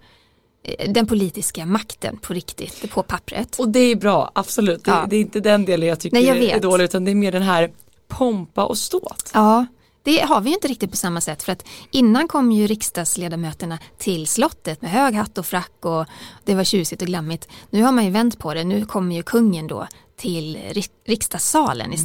[0.62, 3.58] eh, den politiska makten på riktigt, på pappret.
[3.58, 4.84] Och det är bra, absolut.
[4.84, 5.06] Det, ja.
[5.10, 7.32] det är inte den delen jag tycker Nej, jag är dålig utan det är mer
[7.32, 7.72] den här
[8.08, 9.30] pompa och ståt.
[9.34, 9.66] Ja,
[10.02, 13.78] det har vi ju inte riktigt på samma sätt för att innan kom ju riksdagsledamöterna
[13.98, 16.06] till slottet med hög hatt och frack och
[16.44, 17.48] det var tjusigt och glammigt.
[17.70, 20.58] Nu har man ju vänt på det, nu kommer ju kungen då till
[21.04, 21.98] riksdagssalen mm.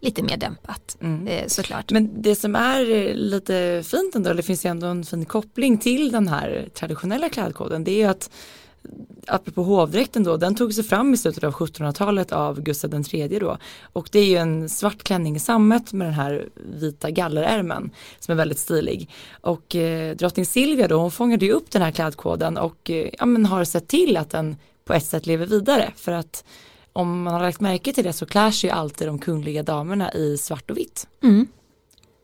[0.00, 1.90] Lite mer dämpat eh, såklart.
[1.90, 5.78] Men det som är eh, lite fint ändå, det finns ju ändå en fin koppling
[5.78, 8.30] till den här traditionella klädkoden, det är ju att
[9.26, 13.58] apropå hovdräkten då, den tog sig fram i slutet av 1700-talet av Gustav III då.
[13.92, 18.32] Och det är ju en svart klänning i sammet med den här vita gallerärmen som
[18.32, 19.10] är väldigt stilig.
[19.40, 23.26] Och eh, drottning Silvia då, hon fångade ju upp den här klädkoden och eh, ja,
[23.26, 25.92] men har sett till att den på ett sätt lever vidare.
[25.96, 26.44] För att
[26.92, 30.12] om man har lagt märke till det så klär sig ju alltid de kungliga damerna
[30.12, 31.06] i svart och vitt.
[31.22, 31.48] Mm.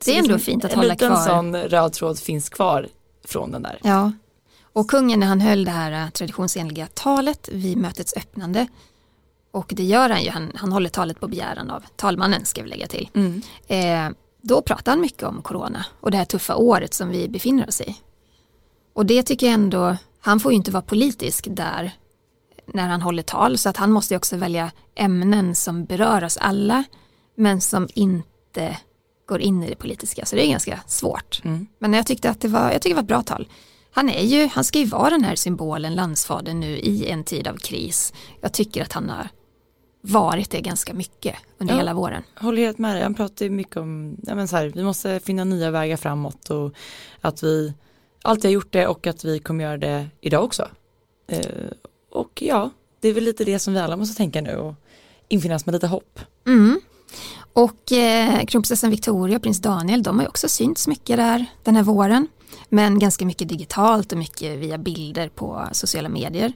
[0.05, 1.25] Det är Så ändå liksom fint att en hålla liten kvar.
[1.25, 2.87] sån röd tråd finns kvar
[3.25, 3.79] från den där.
[3.83, 4.11] Ja,
[4.61, 8.67] och kungen när han höll det här eh, traditionsenliga talet vid mötets öppnande
[9.51, 12.69] och det gör han ju, han, han håller talet på begäran av talmannen ska vi
[12.69, 13.09] lägga till.
[13.13, 13.41] Mm.
[13.67, 17.67] Eh, då pratar han mycket om corona och det här tuffa året som vi befinner
[17.67, 17.95] oss i.
[18.93, 21.91] Och det tycker jag ändå, han får ju inte vara politisk där
[22.73, 26.83] när han håller tal så att han måste också välja ämnen som berör oss alla
[27.35, 28.77] men som inte
[29.27, 31.41] går in i det politiska så det är ganska svårt.
[31.43, 31.67] Mm.
[31.79, 33.47] Men jag tyckte att det var, jag tycker det var ett bra tal.
[33.91, 37.47] Han är ju, han ska ju vara den här symbolen, landsfadern nu i en tid
[37.47, 38.13] av kris.
[38.41, 39.27] Jag tycker att han har
[40.01, 41.77] varit det ganska mycket under Ja.
[41.77, 42.23] hela våren.
[42.35, 43.03] Håller helt med dig.
[43.03, 46.49] Han pratar ju mycket om, ja men så här, vi måste finna nya vägar framåt
[46.49, 46.73] och
[47.21, 47.73] att vi
[48.21, 50.67] alltid har gjort det och att vi kommer göra det idag också.
[51.27, 51.41] Eh,
[52.17, 54.73] och ja, det är väl lite det som vi alla måste tänka nu och
[55.27, 56.19] infinnas med lite hopp.
[56.47, 56.81] Mm.
[57.53, 61.75] Och eh, kronprinsessan Victoria och prins Daniel, de har ju också synts mycket där den
[61.75, 62.27] här våren.
[62.69, 66.53] Men ganska mycket digitalt och mycket via bilder på sociala medier.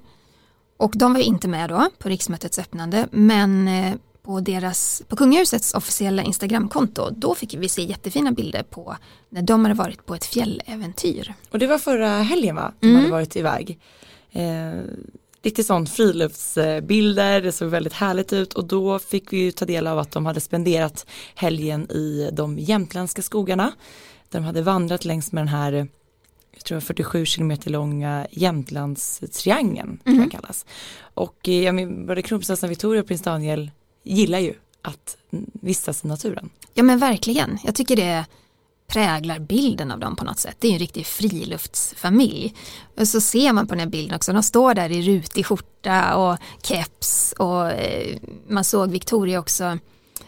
[0.77, 3.93] Och de var ju inte med då på riksmötets öppnande, men eh,
[4.23, 8.95] på, deras, på kungahusets officiella Instagramkonto, då fick vi se jättefina bilder på
[9.29, 11.33] när de hade varit på ett fjälläventyr.
[11.51, 12.73] Och det var förra helgen va?
[12.79, 13.79] De hade varit iväg.
[14.31, 14.81] Eh,
[15.43, 19.87] lite sån friluftsbilder, det såg väldigt härligt ut och då fick vi ju ta del
[19.87, 23.71] av att de hade spenderat helgen i de jämtländska skogarna.
[24.29, 25.87] Där de hade vandrat längs med den här,
[26.51, 30.65] jag tror det var 47 kilometer långa Jämtlandstriangeln, jag kallas.
[31.13, 33.71] Och eh, jag men, både kronprinsessan Victoria och prins Daniel
[34.03, 36.49] gillar ju att mm, vistas i naturen.
[36.73, 38.25] Ja men verkligen, jag tycker det
[38.91, 40.55] präglar bilden av dem på något sätt.
[40.59, 42.55] Det är ju en riktig friluftsfamilj.
[42.97, 46.15] Och så ser man på den här bilden också, de står där i rutig skjorta
[46.15, 49.77] och keps och eh, man såg Victoria också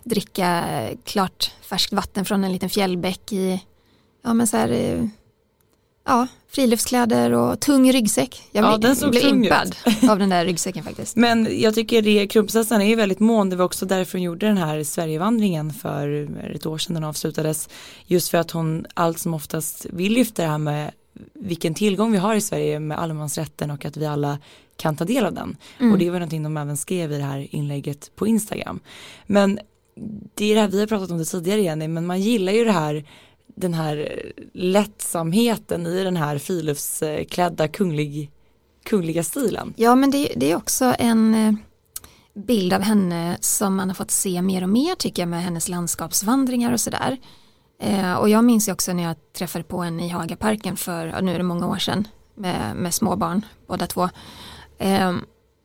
[0.04, 0.64] dricka
[1.04, 3.64] klart färskt vatten från en liten fjällbäck i
[4.24, 5.06] ja men så här eh,
[6.06, 8.44] ja, friluftskläder och tung ryggsäck.
[8.52, 9.76] Jag Ja, blev, blev impad
[10.10, 11.16] av den där ryggsäcken faktiskt.
[11.16, 14.48] Men jag tycker det, kronprinsessan är ju väldigt mån, det var också därför hon gjorde
[14.48, 17.70] den här Sverigevandringen för ett år sedan den avslutades.
[18.06, 20.92] Just för att hon allt som oftast vill lyfta det här med
[21.34, 24.40] vilken tillgång vi har i Sverige med allemansrätten och att vi alla
[24.78, 25.58] kan ta del av den.
[25.92, 28.80] Och det var någonting de även skrev i det här inlägget på Instagram.
[29.26, 29.60] Men
[30.36, 32.66] det är det här vi har pratat om det tidigare Jenny, men man gillar ju
[32.66, 33.06] det här
[33.56, 34.22] den här
[34.54, 38.32] lättsamheten i den här friluftsklädda kunglig,
[38.86, 39.74] kungliga stilen.
[39.78, 41.54] Ja men det, det är också en eh,
[42.34, 45.70] bild av henne som man har fått se mer och mer tycker jag med hennes
[45.70, 47.18] landskapsvandringar och sådär.
[47.82, 51.34] Eh, och jag minns ju också när jag träffade på henne i Hagaparken för, nu
[51.34, 54.10] är det många år sedan, med, med småbarn båda två.
[54.78, 55.14] Eh,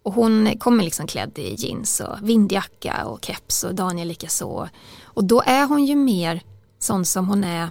[0.03, 4.68] och hon kommer liksom klädd i jeans och vindjacka och keps och Daniel lika så.
[5.03, 6.42] Och då är hon ju mer
[6.79, 7.71] sån som hon är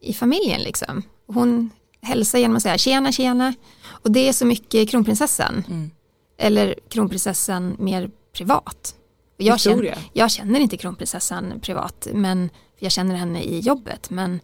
[0.00, 1.02] i familjen liksom.
[1.26, 3.54] Hon hälsar genom att säga tjena tjena
[3.86, 5.64] och det är så mycket kronprinsessan.
[5.68, 5.90] Mm.
[6.38, 8.94] Eller kronprinsessan mer privat.
[9.36, 14.40] Jag, känner, jag känner inte kronprinsessan privat men jag känner henne i jobbet men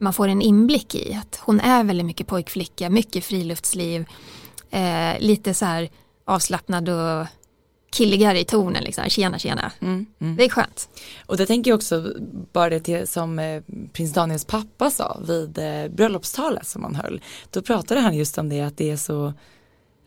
[0.00, 4.06] man får en inblick i att hon är väldigt mycket pojkflicka, mycket friluftsliv,
[4.70, 5.90] eh, lite så här
[6.24, 7.26] avslappnad och
[7.90, 9.72] killigare i tonen liksom, tjena tjena.
[9.80, 10.36] Mm, mm.
[10.36, 10.88] Det är skönt.
[11.26, 12.14] Och det tänker jag också
[12.52, 17.20] bara det till, som eh, prins Daniels pappa sa vid eh, bröllopstalet som han höll.
[17.50, 19.32] Då pratade han just om det att det är så,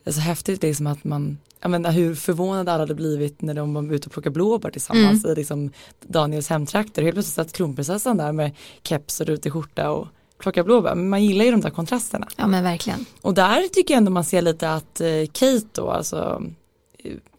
[0.04, 3.54] det är så häftigt liksom att man jag menar, hur förvånade alla hade blivit när
[3.54, 5.72] de var ute och plockade blåbär tillsammans i liksom
[6.08, 7.02] Daniels hemtrakter.
[7.02, 8.52] Helt plötsligt satt kronprinsessan där med
[8.84, 10.96] keps och rutig skjorta och plockade blåbär.
[10.96, 12.28] Men man gillar ju de där kontrasterna.
[12.36, 13.06] Ja men verkligen.
[13.22, 16.44] Och där tycker jag ändå man ser lite att eh, Kate då, alltså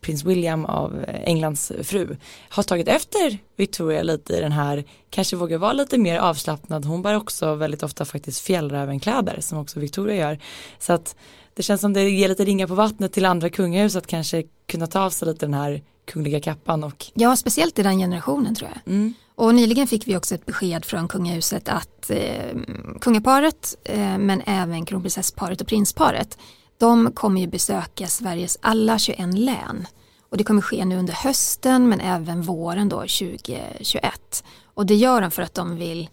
[0.00, 2.16] prins William av Englands fru,
[2.48, 6.84] har tagit efter Victoria lite i den här, kanske vågar vara lite mer avslappnad.
[6.84, 10.38] Hon bär också väldigt ofta faktiskt fjällrävenkläder som också Victoria gör.
[10.78, 11.16] Så att
[11.54, 14.86] det känns som det ger lite ringar på vattnet till andra kungahus att kanske kunna
[14.86, 18.70] ta av sig lite den här kungliga kappan och Ja, speciellt i den generationen tror
[18.74, 18.92] jag.
[18.94, 22.56] mm, Och nyligen fick vi också ett besked från kungahuset att eh,
[23.00, 26.38] kungaparet, eh, men även kronprinsessparet och prinsparet,
[26.82, 29.86] de kommer ju besöka Sveriges alla 21 län.
[30.28, 34.44] Och det kommer ske nu under hösten men även våren då 2021.
[34.74, 36.08] Och det gör de för att de vill,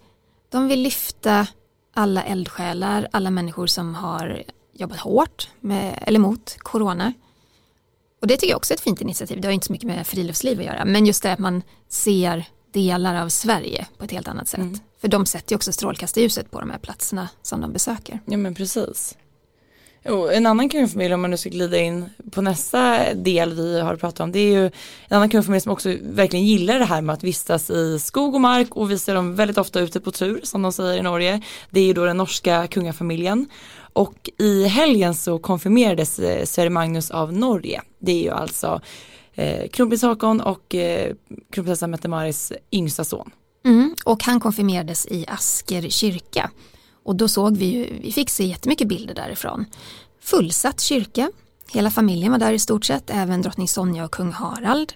[0.49, 1.47] de vill lyfta
[1.93, 4.43] alla eldsjälar, alla människor som har
[4.73, 7.13] jobbat hårt med, eller mot corona.
[8.21, 9.41] Och det tycker jag också är ett fint initiativ.
[9.41, 10.85] Det har inte så mycket med friluftsliv att göra.
[10.85, 14.59] Men just det att man ser delar av Sverige på ett helt annat sätt.
[14.59, 14.79] Mm.
[15.01, 18.19] För de sätter ju också strålkastarljuset på de här platserna som de besöker.
[18.25, 19.17] Ja men precis.
[20.05, 23.95] Och en annan kungafamilj om man nu ska glida in på nästa del vi har
[23.95, 27.13] pratat om det är ju en annan kungafamilj som också verkligen gillar det här med
[27.13, 30.39] att vistas i skog och mark och vi ser dem väldigt ofta ute på tur
[30.43, 31.41] som de säger i Norge.
[31.69, 33.47] Det är ju då den norska kungafamiljen
[33.93, 37.81] och i helgen så konfirmerades eh, Sverre Magnus av Norge.
[37.99, 38.81] Det är ju alltså
[39.33, 41.15] eh, kronprins Håkon och eh,
[41.51, 43.31] kronprinsessan Mette-Maris yngsta son.
[43.65, 46.51] Mm, och han konfirmerades i Asker kyrka.
[47.09, 49.65] Och då såg vi ju, vi fick se jättemycket bilder därifrån.
[50.21, 51.31] Fullsatt kyrka,
[51.67, 54.93] hela familjen var där i stort sett, även drottning Sonja och kung Harald.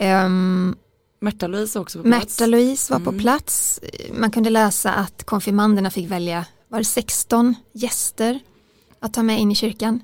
[0.00, 0.76] Um,
[1.20, 2.40] Märta-Louise också på plats.
[2.40, 3.12] Märta-Louise var mm.
[3.12, 3.80] på plats.
[4.12, 8.40] Man kunde läsa att konfirmanderna fick välja, var det 16 gäster
[9.00, 10.00] att ta med in i kyrkan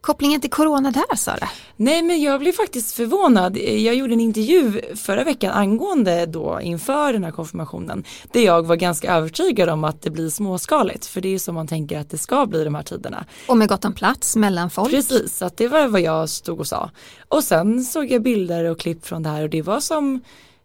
[0.00, 1.48] kopplingen till corona där Sara?
[1.76, 3.56] Nej men jag blev faktiskt förvånad.
[3.56, 8.04] Jag gjorde en intervju förra veckan angående då inför den här konfirmationen.
[8.32, 11.06] Där jag var ganska övertygad om att det blir småskaligt.
[11.06, 13.24] För det är så man tänker att det ska bli de här tiderna.
[13.48, 14.90] Och med gott om plats mellan folk.
[14.90, 16.90] Precis, att det var vad jag stod och sa.
[17.28, 20.20] Och sen såg jag bilder och klipp från det här och det var som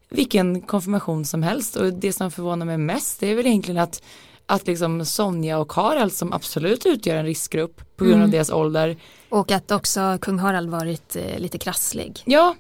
[0.10, 1.76] vilken konfirmation som helst.
[1.76, 4.02] Och det som förvånar mig mest det är väl egentligen att
[4.46, 8.32] att liksom Sonja och Harald som absolut utgör en riskgrupp på grund av mm.
[8.32, 8.98] deras ålder.
[9.30, 12.24] Och att också kung Harald varit eh, lite krasslig.
[12.26, 12.56] Ja,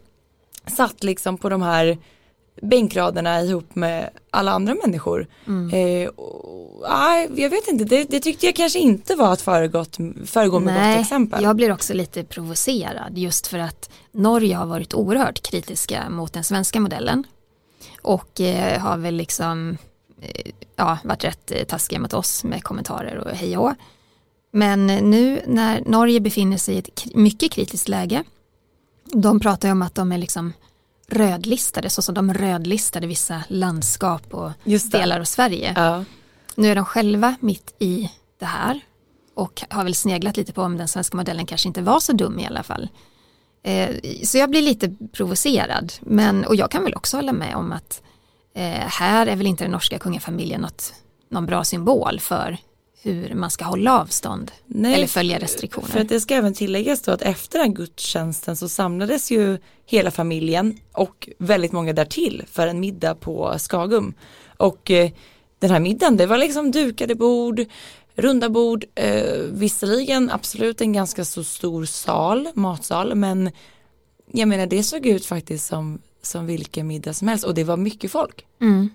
[0.67, 1.97] satt liksom på de här
[2.61, 5.27] bänkraderna ihop med alla andra människor.
[5.47, 5.69] Mm.
[6.03, 9.97] Eh, och, aj, jag vet inte, det, det, tyckte jag kanske inte var att föregått,
[10.25, 11.43] föregå med Nej, gott exempel.
[11.43, 16.43] Jag blir också lite provocerad just för att Norge har varit oerhört kritiska mot den
[16.43, 17.23] svenska modellen.
[18.01, 19.77] Och eh, har väl liksom
[20.75, 23.73] ja, varit rätt eh, taskiga mot oss med kommentarer och hej och
[24.51, 28.23] Men nu när Norge befinner sig i ett mycket kritiskt läge,
[29.13, 30.53] de pratar ju om att de är liksom
[31.07, 34.51] rödlistade, så som de rödlistade vissa landskap och
[34.91, 35.73] delar av Sverige.
[35.75, 36.03] Ja.
[36.55, 38.81] Nu är de själva mitt i det här
[39.33, 42.39] och har väl sneglat lite på om den svenska modellen kanske inte var så dum
[42.39, 42.89] i alla fall.
[43.63, 47.71] Eh, så jag blir lite provocerad, men, och jag kan väl också hålla med om
[47.71, 48.01] att
[48.55, 50.93] eh, här är väl inte den norska kungafamiljen något,
[51.29, 52.57] någon bra symbol för
[53.01, 55.87] hur man ska hålla avstånd Nej, eller följa restriktioner.
[55.87, 60.11] För att det ska även tilläggas då att efter den gudstjänsten så samlades ju hela
[60.11, 64.13] familjen och väldigt många därtill för en middag på Skagum.
[64.57, 65.11] Och eh,
[65.59, 67.61] den här middagen det var liksom dukade bord,
[68.15, 73.51] runda bord, eh, visserligen absolut en ganska så stor sal, matsal, men
[74.31, 77.77] jag menar det såg ut faktiskt som som vilken middag som helst och det var
[77.77, 78.45] mycket folk.
[78.61, 78.89] Mm.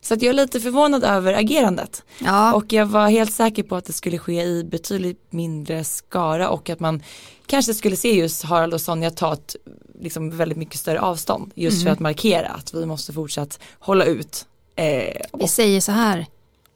[0.00, 2.02] Så att jag är lite förvånad över agerandet.
[2.18, 2.54] Ja.
[2.54, 6.70] Och jag var helt säker på att det skulle ske i betydligt mindre skara och
[6.70, 7.02] att man
[7.46, 9.56] kanske skulle se just Harald och Sonja ta ett
[10.00, 11.52] liksom väldigt mycket större avstånd.
[11.54, 11.84] Just mm.
[11.84, 14.46] för att markera att vi måste fortsatt hålla ut.
[14.76, 16.26] Eh, vi säger så här,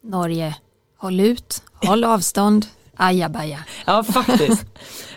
[0.02, 0.56] Norge,
[0.96, 2.66] håll ut, håll avstånd,
[3.00, 3.58] ajabaja.
[3.86, 4.64] Ja faktiskt.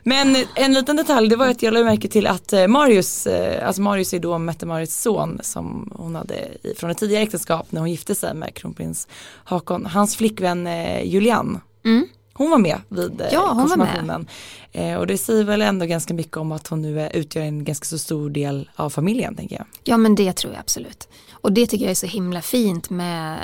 [0.04, 3.68] Men en liten detalj det var att jag lade märke till att eh, Marius, eh,
[3.68, 6.36] alltså Marius är då Mette-Marits son som hon hade
[6.78, 9.08] från ett tidigare äktenskap när hon gifte sig med kronprins
[9.44, 9.86] Hakon.
[9.86, 12.08] Hans flickvän eh, Julian mm.
[12.36, 14.28] Hon var med vid ja, konfirmationen.
[14.72, 17.86] Eh, och det säger väl ändå ganska mycket om att hon nu utgör en ganska
[17.86, 19.66] så stor del av familjen tänker jag.
[19.84, 21.08] Ja men det tror jag absolut.
[21.32, 23.38] Och det tycker jag är så himla fint med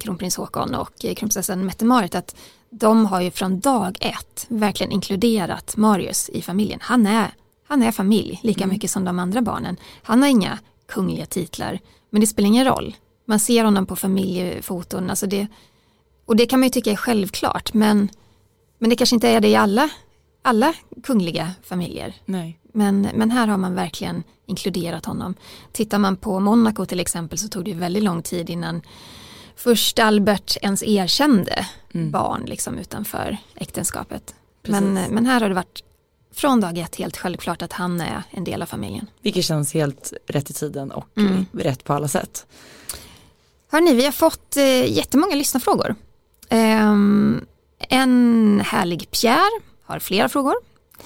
[0.00, 2.34] kronprins Håkon och kronprinsessan Mette-Marit att
[2.72, 6.78] de har ju från dag ett verkligen inkluderat Marius i familjen.
[6.82, 7.34] Han är,
[7.68, 8.74] han är familj lika mm.
[8.74, 9.76] mycket som de andra barnen.
[10.02, 10.58] Han har inga
[10.88, 11.78] kungliga titlar,
[12.10, 12.96] men det spelar ingen roll.
[13.24, 15.46] Man ser honom på familjefoton, alltså det,
[16.26, 18.08] och det kan man ju tycka är självklart, men,
[18.78, 19.90] men det kanske inte är det i alla,
[20.42, 22.14] alla kungliga familjer.
[22.24, 22.58] Nej.
[22.72, 25.34] Men, men här har man verkligen inkluderat honom.
[25.72, 28.82] Tittar man på Monaco till exempel så tog det väldigt lång tid innan
[29.56, 32.10] först Albert ens erkände mm.
[32.10, 34.34] barn liksom utanför äktenskapet.
[34.62, 35.84] Men, men här har det varit
[36.34, 39.06] från dag ett helt självklart att han är en del av familjen.
[39.22, 41.46] Vilket känns helt rätt i tiden och mm.
[41.52, 42.46] rätt på alla sätt.
[43.70, 45.94] Hörni, vi har fått eh, jättemånga lyssnarfrågor.
[46.50, 47.46] Um,
[47.78, 50.54] en härlig Pierre har flera frågor.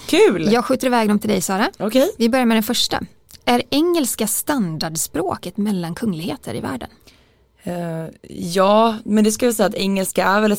[0.07, 0.53] Kul!
[0.53, 1.71] Jag skjuter iväg dem till dig Sara.
[1.79, 2.09] Okay.
[2.19, 3.01] Vi börjar med den första.
[3.45, 6.89] Är engelska standardspråket mellan kungligheter i världen?
[7.67, 10.57] Uh, ja, men det ska jag säga att engelska är väl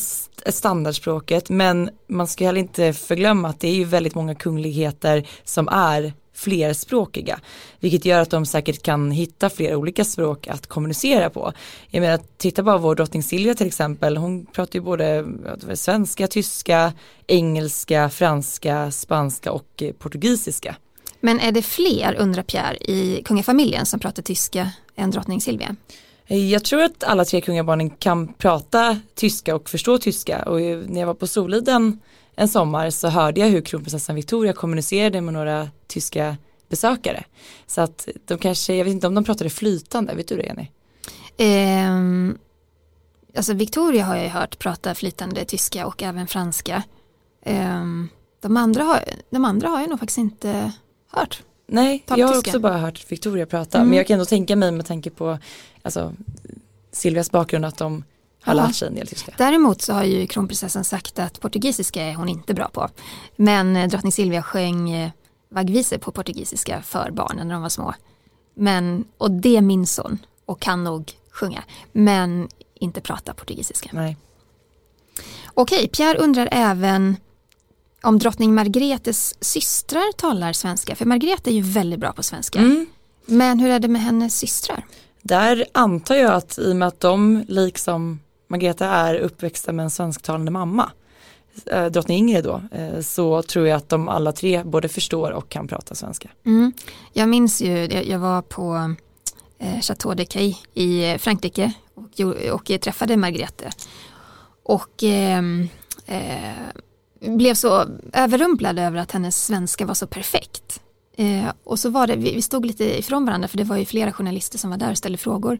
[0.53, 5.68] standardspråket men man ska heller inte förglömma att det är ju väldigt många kungligheter som
[5.68, 7.39] är flerspråkiga.
[7.80, 11.53] Vilket gör att de säkert kan hitta flera olika språk att kommunicera på.
[11.89, 15.26] Jag menar, titta bara på vår drottning Silvia till exempel, hon pratar ju både
[15.74, 16.93] svenska, tyska,
[17.28, 20.76] engelska, franska, spanska och eh, portugisiska.
[21.20, 25.76] Men är det fler, undrar Pierre, i kungafamiljen som pratar tyska än drottning Silvia?
[26.28, 30.80] Eh, jag tror att alla tre kungabarnen kan prata tyska och förstå tyska och eh,
[30.88, 31.99] när jag var på Soliden
[32.36, 36.38] en sommar så hörde jag hur kronprinsessan Victoria kommunicerade med några tyska
[36.69, 37.23] besökare.
[37.67, 40.67] Så att de kanske, jag vet inte om de pratade flytande, vet du det Jenny?
[41.89, 42.38] Um,
[43.36, 46.84] alltså Victoria har jag ju hört prata flytande tyska och även franska.
[47.45, 48.09] Um,
[48.39, 50.71] de, andra har, de andra har jag nog faktiskt inte
[51.11, 51.43] hört.
[51.68, 53.78] Nej, jag har också bara hört Victoria prata.
[53.78, 53.89] Mm.
[53.89, 55.38] Men jag kan ändå tänka mig med tanke på
[55.82, 56.13] alltså,
[56.91, 58.03] Silvias bakgrund att de
[58.41, 59.34] har lärt sig en del tyska.
[59.38, 62.89] Däremot så har ju kronprinsessan sagt att portugisiska är hon inte bra på.
[63.36, 65.11] Men eh, drottning Silvia sjöng eh,
[65.49, 67.93] vaggvisor på portugisiska för barnen när de var små.
[68.53, 71.63] Men, och det minns hon och kan nog sjunga.
[71.91, 73.89] Men inte prata portugisiska.
[73.93, 74.18] Nej.
[75.53, 77.18] Okej, Pierre undrar även
[78.08, 80.95] om drottning Margretes systrar talar svenska.
[80.95, 82.60] För Margrethe är ju väldigt bra på svenska.
[82.60, 82.86] Mm.
[83.26, 84.86] Men hur är det med hennes systrar?
[85.22, 89.89] Där antar jag att i och med att de liksom Margrethe är uppväxta med en
[89.89, 90.91] svensktalande mamma
[91.66, 95.49] eh, drottning Ingrid då, eh, så tror jag att de alla tre både förstår och
[95.49, 96.30] kan prata svenska.
[96.45, 96.74] Mm.
[97.14, 98.95] Jag minns ju, jag var på
[99.60, 103.70] eh, Chateau de Cay i Frankrike och, och träffade Margrethe.
[104.64, 105.43] Och eh,
[106.05, 106.53] eh,
[107.20, 110.82] blev så överrumplad över att hennes svenska var så perfekt.
[111.18, 113.86] Eh, och så var det, vi, vi stod lite ifrån varandra för det var ju
[113.86, 115.59] flera journalister som var där och ställde frågor.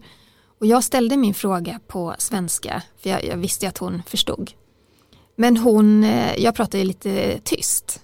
[0.60, 4.52] Och jag ställde min fråga på svenska för jag, jag visste att hon förstod.
[5.36, 8.02] Men hon, eh, jag pratade lite tyst.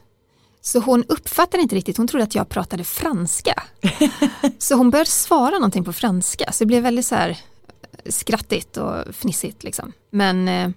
[0.62, 3.64] Så hon uppfattade inte riktigt, hon trodde att jag pratade franska.
[4.58, 7.38] så hon började svara någonting på franska så det blev väldigt så här
[8.06, 9.92] skrattigt och fnissigt liksom.
[10.10, 10.70] Men eh,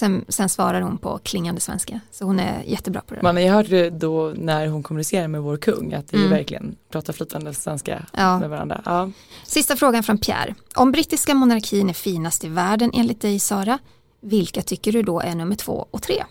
[0.00, 2.00] Sen, sen svarar hon på klingande svenska.
[2.10, 3.22] Så hon är jättebra på det.
[3.22, 6.30] Men jag hörde då när hon kommunicerar med vår kung att vi mm.
[6.30, 8.38] verkligen pratar flytande svenska ja.
[8.38, 8.82] med varandra.
[8.84, 9.10] Ja.
[9.46, 10.54] Sista frågan från Pierre.
[10.74, 13.78] Om brittiska monarkin är finast i världen enligt dig Sara,
[14.20, 16.24] vilka tycker du då är nummer två och tre?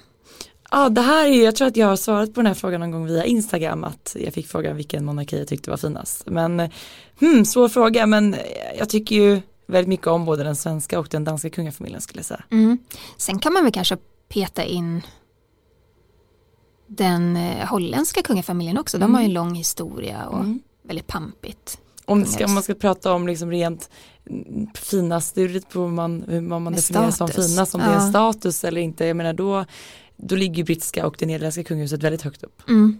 [0.72, 2.92] Ja, det här är, jag tror att jag har svarat på den här frågan någon
[2.92, 6.24] gång via Instagram att jag fick frågan vilken monarki jag tyckte var finast.
[6.26, 6.70] Men,
[7.20, 8.36] hmm, svår fråga, men
[8.78, 12.26] jag tycker ju väldigt mycket om både den svenska och den danska kungafamiljen skulle jag
[12.26, 12.44] säga.
[12.52, 12.78] Mm.
[13.18, 13.98] Sen kan man väl kanske
[14.30, 15.02] peta in
[16.88, 18.98] den eh, holländska kungafamiljen också.
[18.98, 19.44] De har ju en mm.
[19.44, 20.60] lång historia och mm.
[20.84, 21.80] väldigt pampigt.
[22.06, 23.90] Om ska, man ska prata om liksom rent
[24.74, 27.88] finast, det är lite på man, hur man, definierar som finast, om ja.
[27.88, 29.06] det är en status eller inte.
[29.06, 29.66] Jag menar då,
[30.18, 32.62] då ligger brittiska och det nederländska kungahuset väldigt högt upp.
[32.70, 33.00] Mm.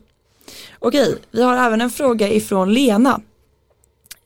[0.80, 3.22] Okej, vi har även en fråga ifrån Lena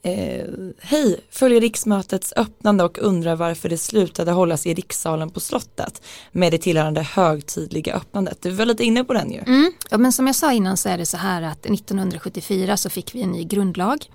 [0.06, 0.46] Eh,
[0.80, 6.02] Hej, följer riksmötets öppnande och undrar varför det slutade hållas i rikssalen på slottet
[6.32, 8.42] med det tillhörande högtidliga öppnandet.
[8.42, 9.40] Du var lite inne på den ju.
[9.40, 9.72] Mm.
[9.90, 13.16] Ja, men som jag sa innan så är det så här att 1974 så fick
[13.16, 14.06] vi en ny grundlag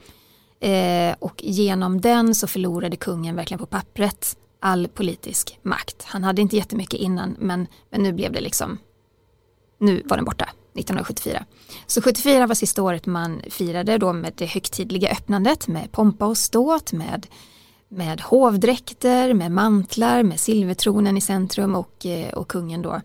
[0.60, 6.02] eh, och genom den så förlorade kungen verkligen på pappret all politisk makt.
[6.02, 8.78] Han hade inte jättemycket innan men, men nu blev det liksom,
[9.78, 10.48] nu var den borta.
[10.78, 11.44] 1974.
[11.86, 16.38] Så 74 var sista året man firade då med det högtidliga öppnandet med pompa och
[16.38, 17.26] ståt, med,
[17.88, 23.00] med hovdräkter, med mantlar, med silvertronen i centrum och, eh, och kungen då.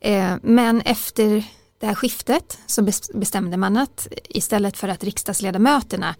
[0.00, 1.44] Eh, men efter
[1.78, 2.82] det här skiftet så
[3.14, 6.14] bestämde man att istället för att riksdagsledamöterna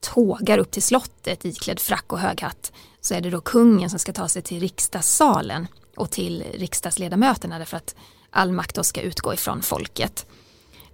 [0.00, 3.98] tågar upp till slottet iklädd frack och hög hatt så är det då kungen som
[3.98, 7.94] ska ta sig till riksdagssalen och till riksdagsledamöterna därför att
[8.34, 10.26] all makt då ska utgå ifrån folket.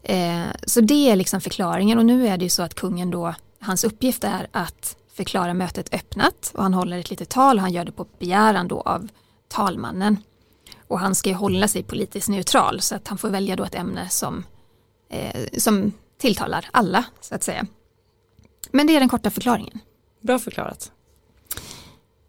[0.03, 3.35] Eh, så det är liksom förklaringen och nu är det ju så att kungen då,
[3.61, 7.73] hans uppgift är att förklara mötet öppnat och han håller ett litet tal och han
[7.73, 9.09] gör det på begäran då av
[9.49, 10.17] talmannen.
[10.89, 13.75] Och han ska ju hålla sig politiskt neutral så att han får välja då ett
[13.75, 14.45] ämne som,
[15.11, 17.67] eh, som tilltalar alla så att säga.
[18.71, 19.79] Men det är den korta förklaringen.
[20.21, 20.93] Bra förklarat.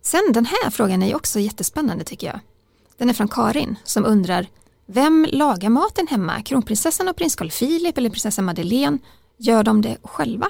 [0.01, 2.39] Sen den här frågan är ju också jättespännande tycker jag.
[2.97, 4.47] Den är från Karin som undrar
[4.93, 6.41] vem lagar maten hemma?
[6.41, 8.97] Kronprinsessan och prins Carl Philip eller prinsessa Madeleine?
[9.37, 10.47] Gör de det själva?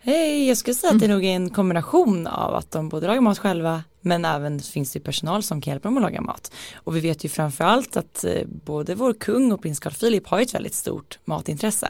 [0.00, 0.96] Hej, jag skulle säga mm.
[0.96, 4.60] att det är nog en kombination av att de både lagar mat själva men även
[4.60, 6.52] finns det personal som kan hjälpa dem att laga mat.
[6.74, 10.40] Och vi vet ju framförallt att eh, både vår kung och prins Carl Philip har
[10.40, 11.88] ett väldigt stort matintresse.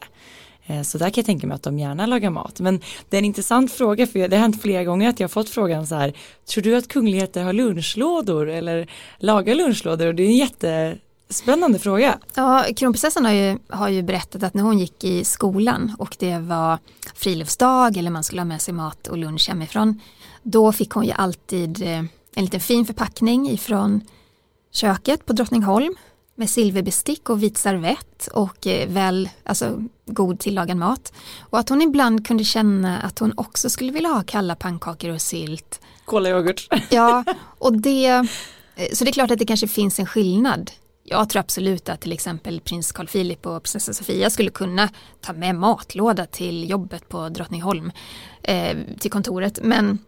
[0.67, 2.61] Eh, så där kan jag tänka mig att de gärna lagar mat.
[2.61, 5.33] Men det är en intressant fråga för det har hänt flera gånger att jag har
[5.33, 6.13] fått frågan så här,
[6.47, 10.07] tror du att kungligheter har lunchlådor eller lagar lunchlådor?
[10.07, 10.99] Och det är en jätte
[11.33, 12.19] Spännande fråga.
[12.35, 16.39] Ja, kronprinsessan har ju, har ju berättat att när hon gick i skolan och det
[16.39, 16.79] var
[17.15, 20.01] friluftsdag eller man skulle ha med sig mat och lunch hemifrån,
[20.43, 21.99] då fick hon ju alltid eh,
[22.35, 24.01] en liten fin förpackning ifrån
[24.73, 25.95] köket på Drottningholm
[26.35, 31.13] med silverbestick och vit servett och eh, väl, alltså god tillagad mat.
[31.41, 35.21] Och att hon ibland kunde känna att hon också skulle vilja ha kalla pannkakor och
[35.21, 35.81] sylt.
[36.05, 36.69] Kolayoghurt.
[36.91, 37.25] Ja,
[37.59, 38.23] och det, eh,
[38.93, 40.71] så det är klart att det kanske finns en skillnad.
[41.13, 44.89] Jag tror absolut att till exempel prins Carl Philip och prinsessa Sofia skulle kunna
[45.21, 47.93] ta med matlåda till jobbet på Drottningholm,
[48.43, 49.59] eh, till kontoret.
[49.63, 49.99] Men,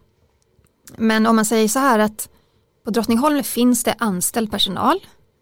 [0.97, 2.29] men om man säger så här att
[2.85, 4.99] på Drottningholm finns det anställd personal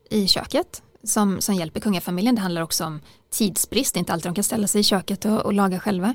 [0.09, 2.35] i köket som, som hjälper kungafamiljen.
[2.35, 2.99] Det handlar också om
[3.31, 6.13] tidsbrist, det är inte alltid de kan ställa sig i köket och, och laga själva.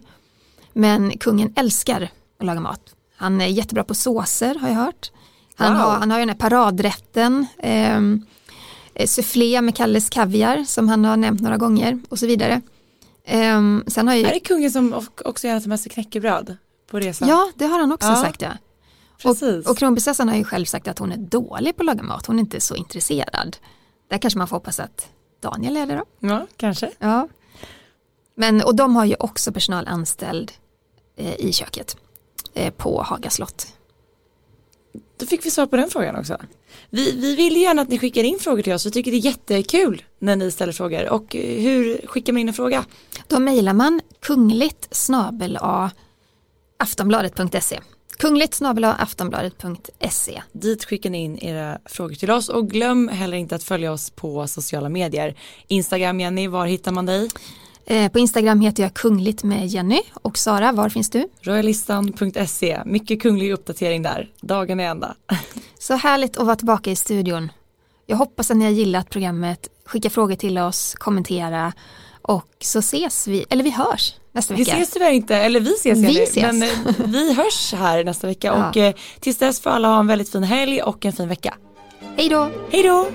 [0.72, 2.80] Men kungen älskar att laga mat.
[3.16, 5.10] Han är jättebra på såser har jag hört.
[5.54, 5.82] Han, Wow.
[5.82, 8.00] har, han har ju den här paradrätten, eh,
[9.06, 12.60] soufflé med Kalles kaviar som han har nämnt några gånger och så vidare.
[13.24, 16.56] Ehm, sen har ju, Är det kungen som också gärna tar med sig knäckebröd
[16.90, 17.28] på resan?
[17.28, 18.16] ja, det har han också Ja.
[18.16, 18.50] sagt ja.
[19.22, 19.66] precis.
[19.66, 22.26] Och, och kronprinsessan har ju själv sagt att hon är dålig på att laga mat,
[22.26, 23.56] hon är inte så intresserad.
[24.10, 25.08] Där kanske man får hoppas att
[25.40, 26.28] Daniel är det då.
[26.28, 26.90] ja, kanske.
[26.98, 27.28] Ja.
[28.34, 30.52] Men, och de har ju också personal anställd
[31.16, 31.96] eh, i köket
[32.54, 33.72] eh, på Haga slott.
[35.18, 36.36] Då fick vi svar på den frågan också.
[36.90, 38.86] Vi, vi vill gärna att ni skickar in frågor till oss.
[38.86, 41.08] Vi tycker det är jättekul när ni ställer frågor.
[41.08, 42.84] Och eh, hur skickar man in en fråga?
[43.26, 45.90] Då mejlar man kungligt snabel a
[46.76, 47.80] aftonbladet.se.
[48.18, 50.42] Kungligt snabel aftonbladet.se.
[50.52, 54.10] Dit skickar ni in era frågor till oss och glöm heller inte att följa oss
[54.10, 55.34] på sociala medier.
[55.68, 57.28] Instagram Jenny, var hittar man dig?
[57.90, 61.28] Eh, på Instagram heter jag kungligt med Jenny och Sara, var finns du?
[61.40, 65.14] Royalistan.se, mycket kunglig uppdatering där, dagen är ända.
[65.78, 67.52] Så härligt att vara tillbaka i studion.
[68.06, 69.68] Jag hoppas att ni har gillat programmet.
[69.86, 71.72] Skicka frågor till oss, kommentera
[72.22, 74.76] och så ses vi, eller vi hörs nästa Vi vecka.
[74.76, 76.42] ses tyvärr inte, eller vi ses, Vi ses.
[76.42, 76.68] men eh,
[77.06, 78.68] vi hörs här nästa vecka Ja.
[78.68, 81.54] och eh, tills dess får alla ha en väldigt fin helg och en fin vecka.
[82.16, 82.50] Hej då!
[82.70, 83.06] Hej då!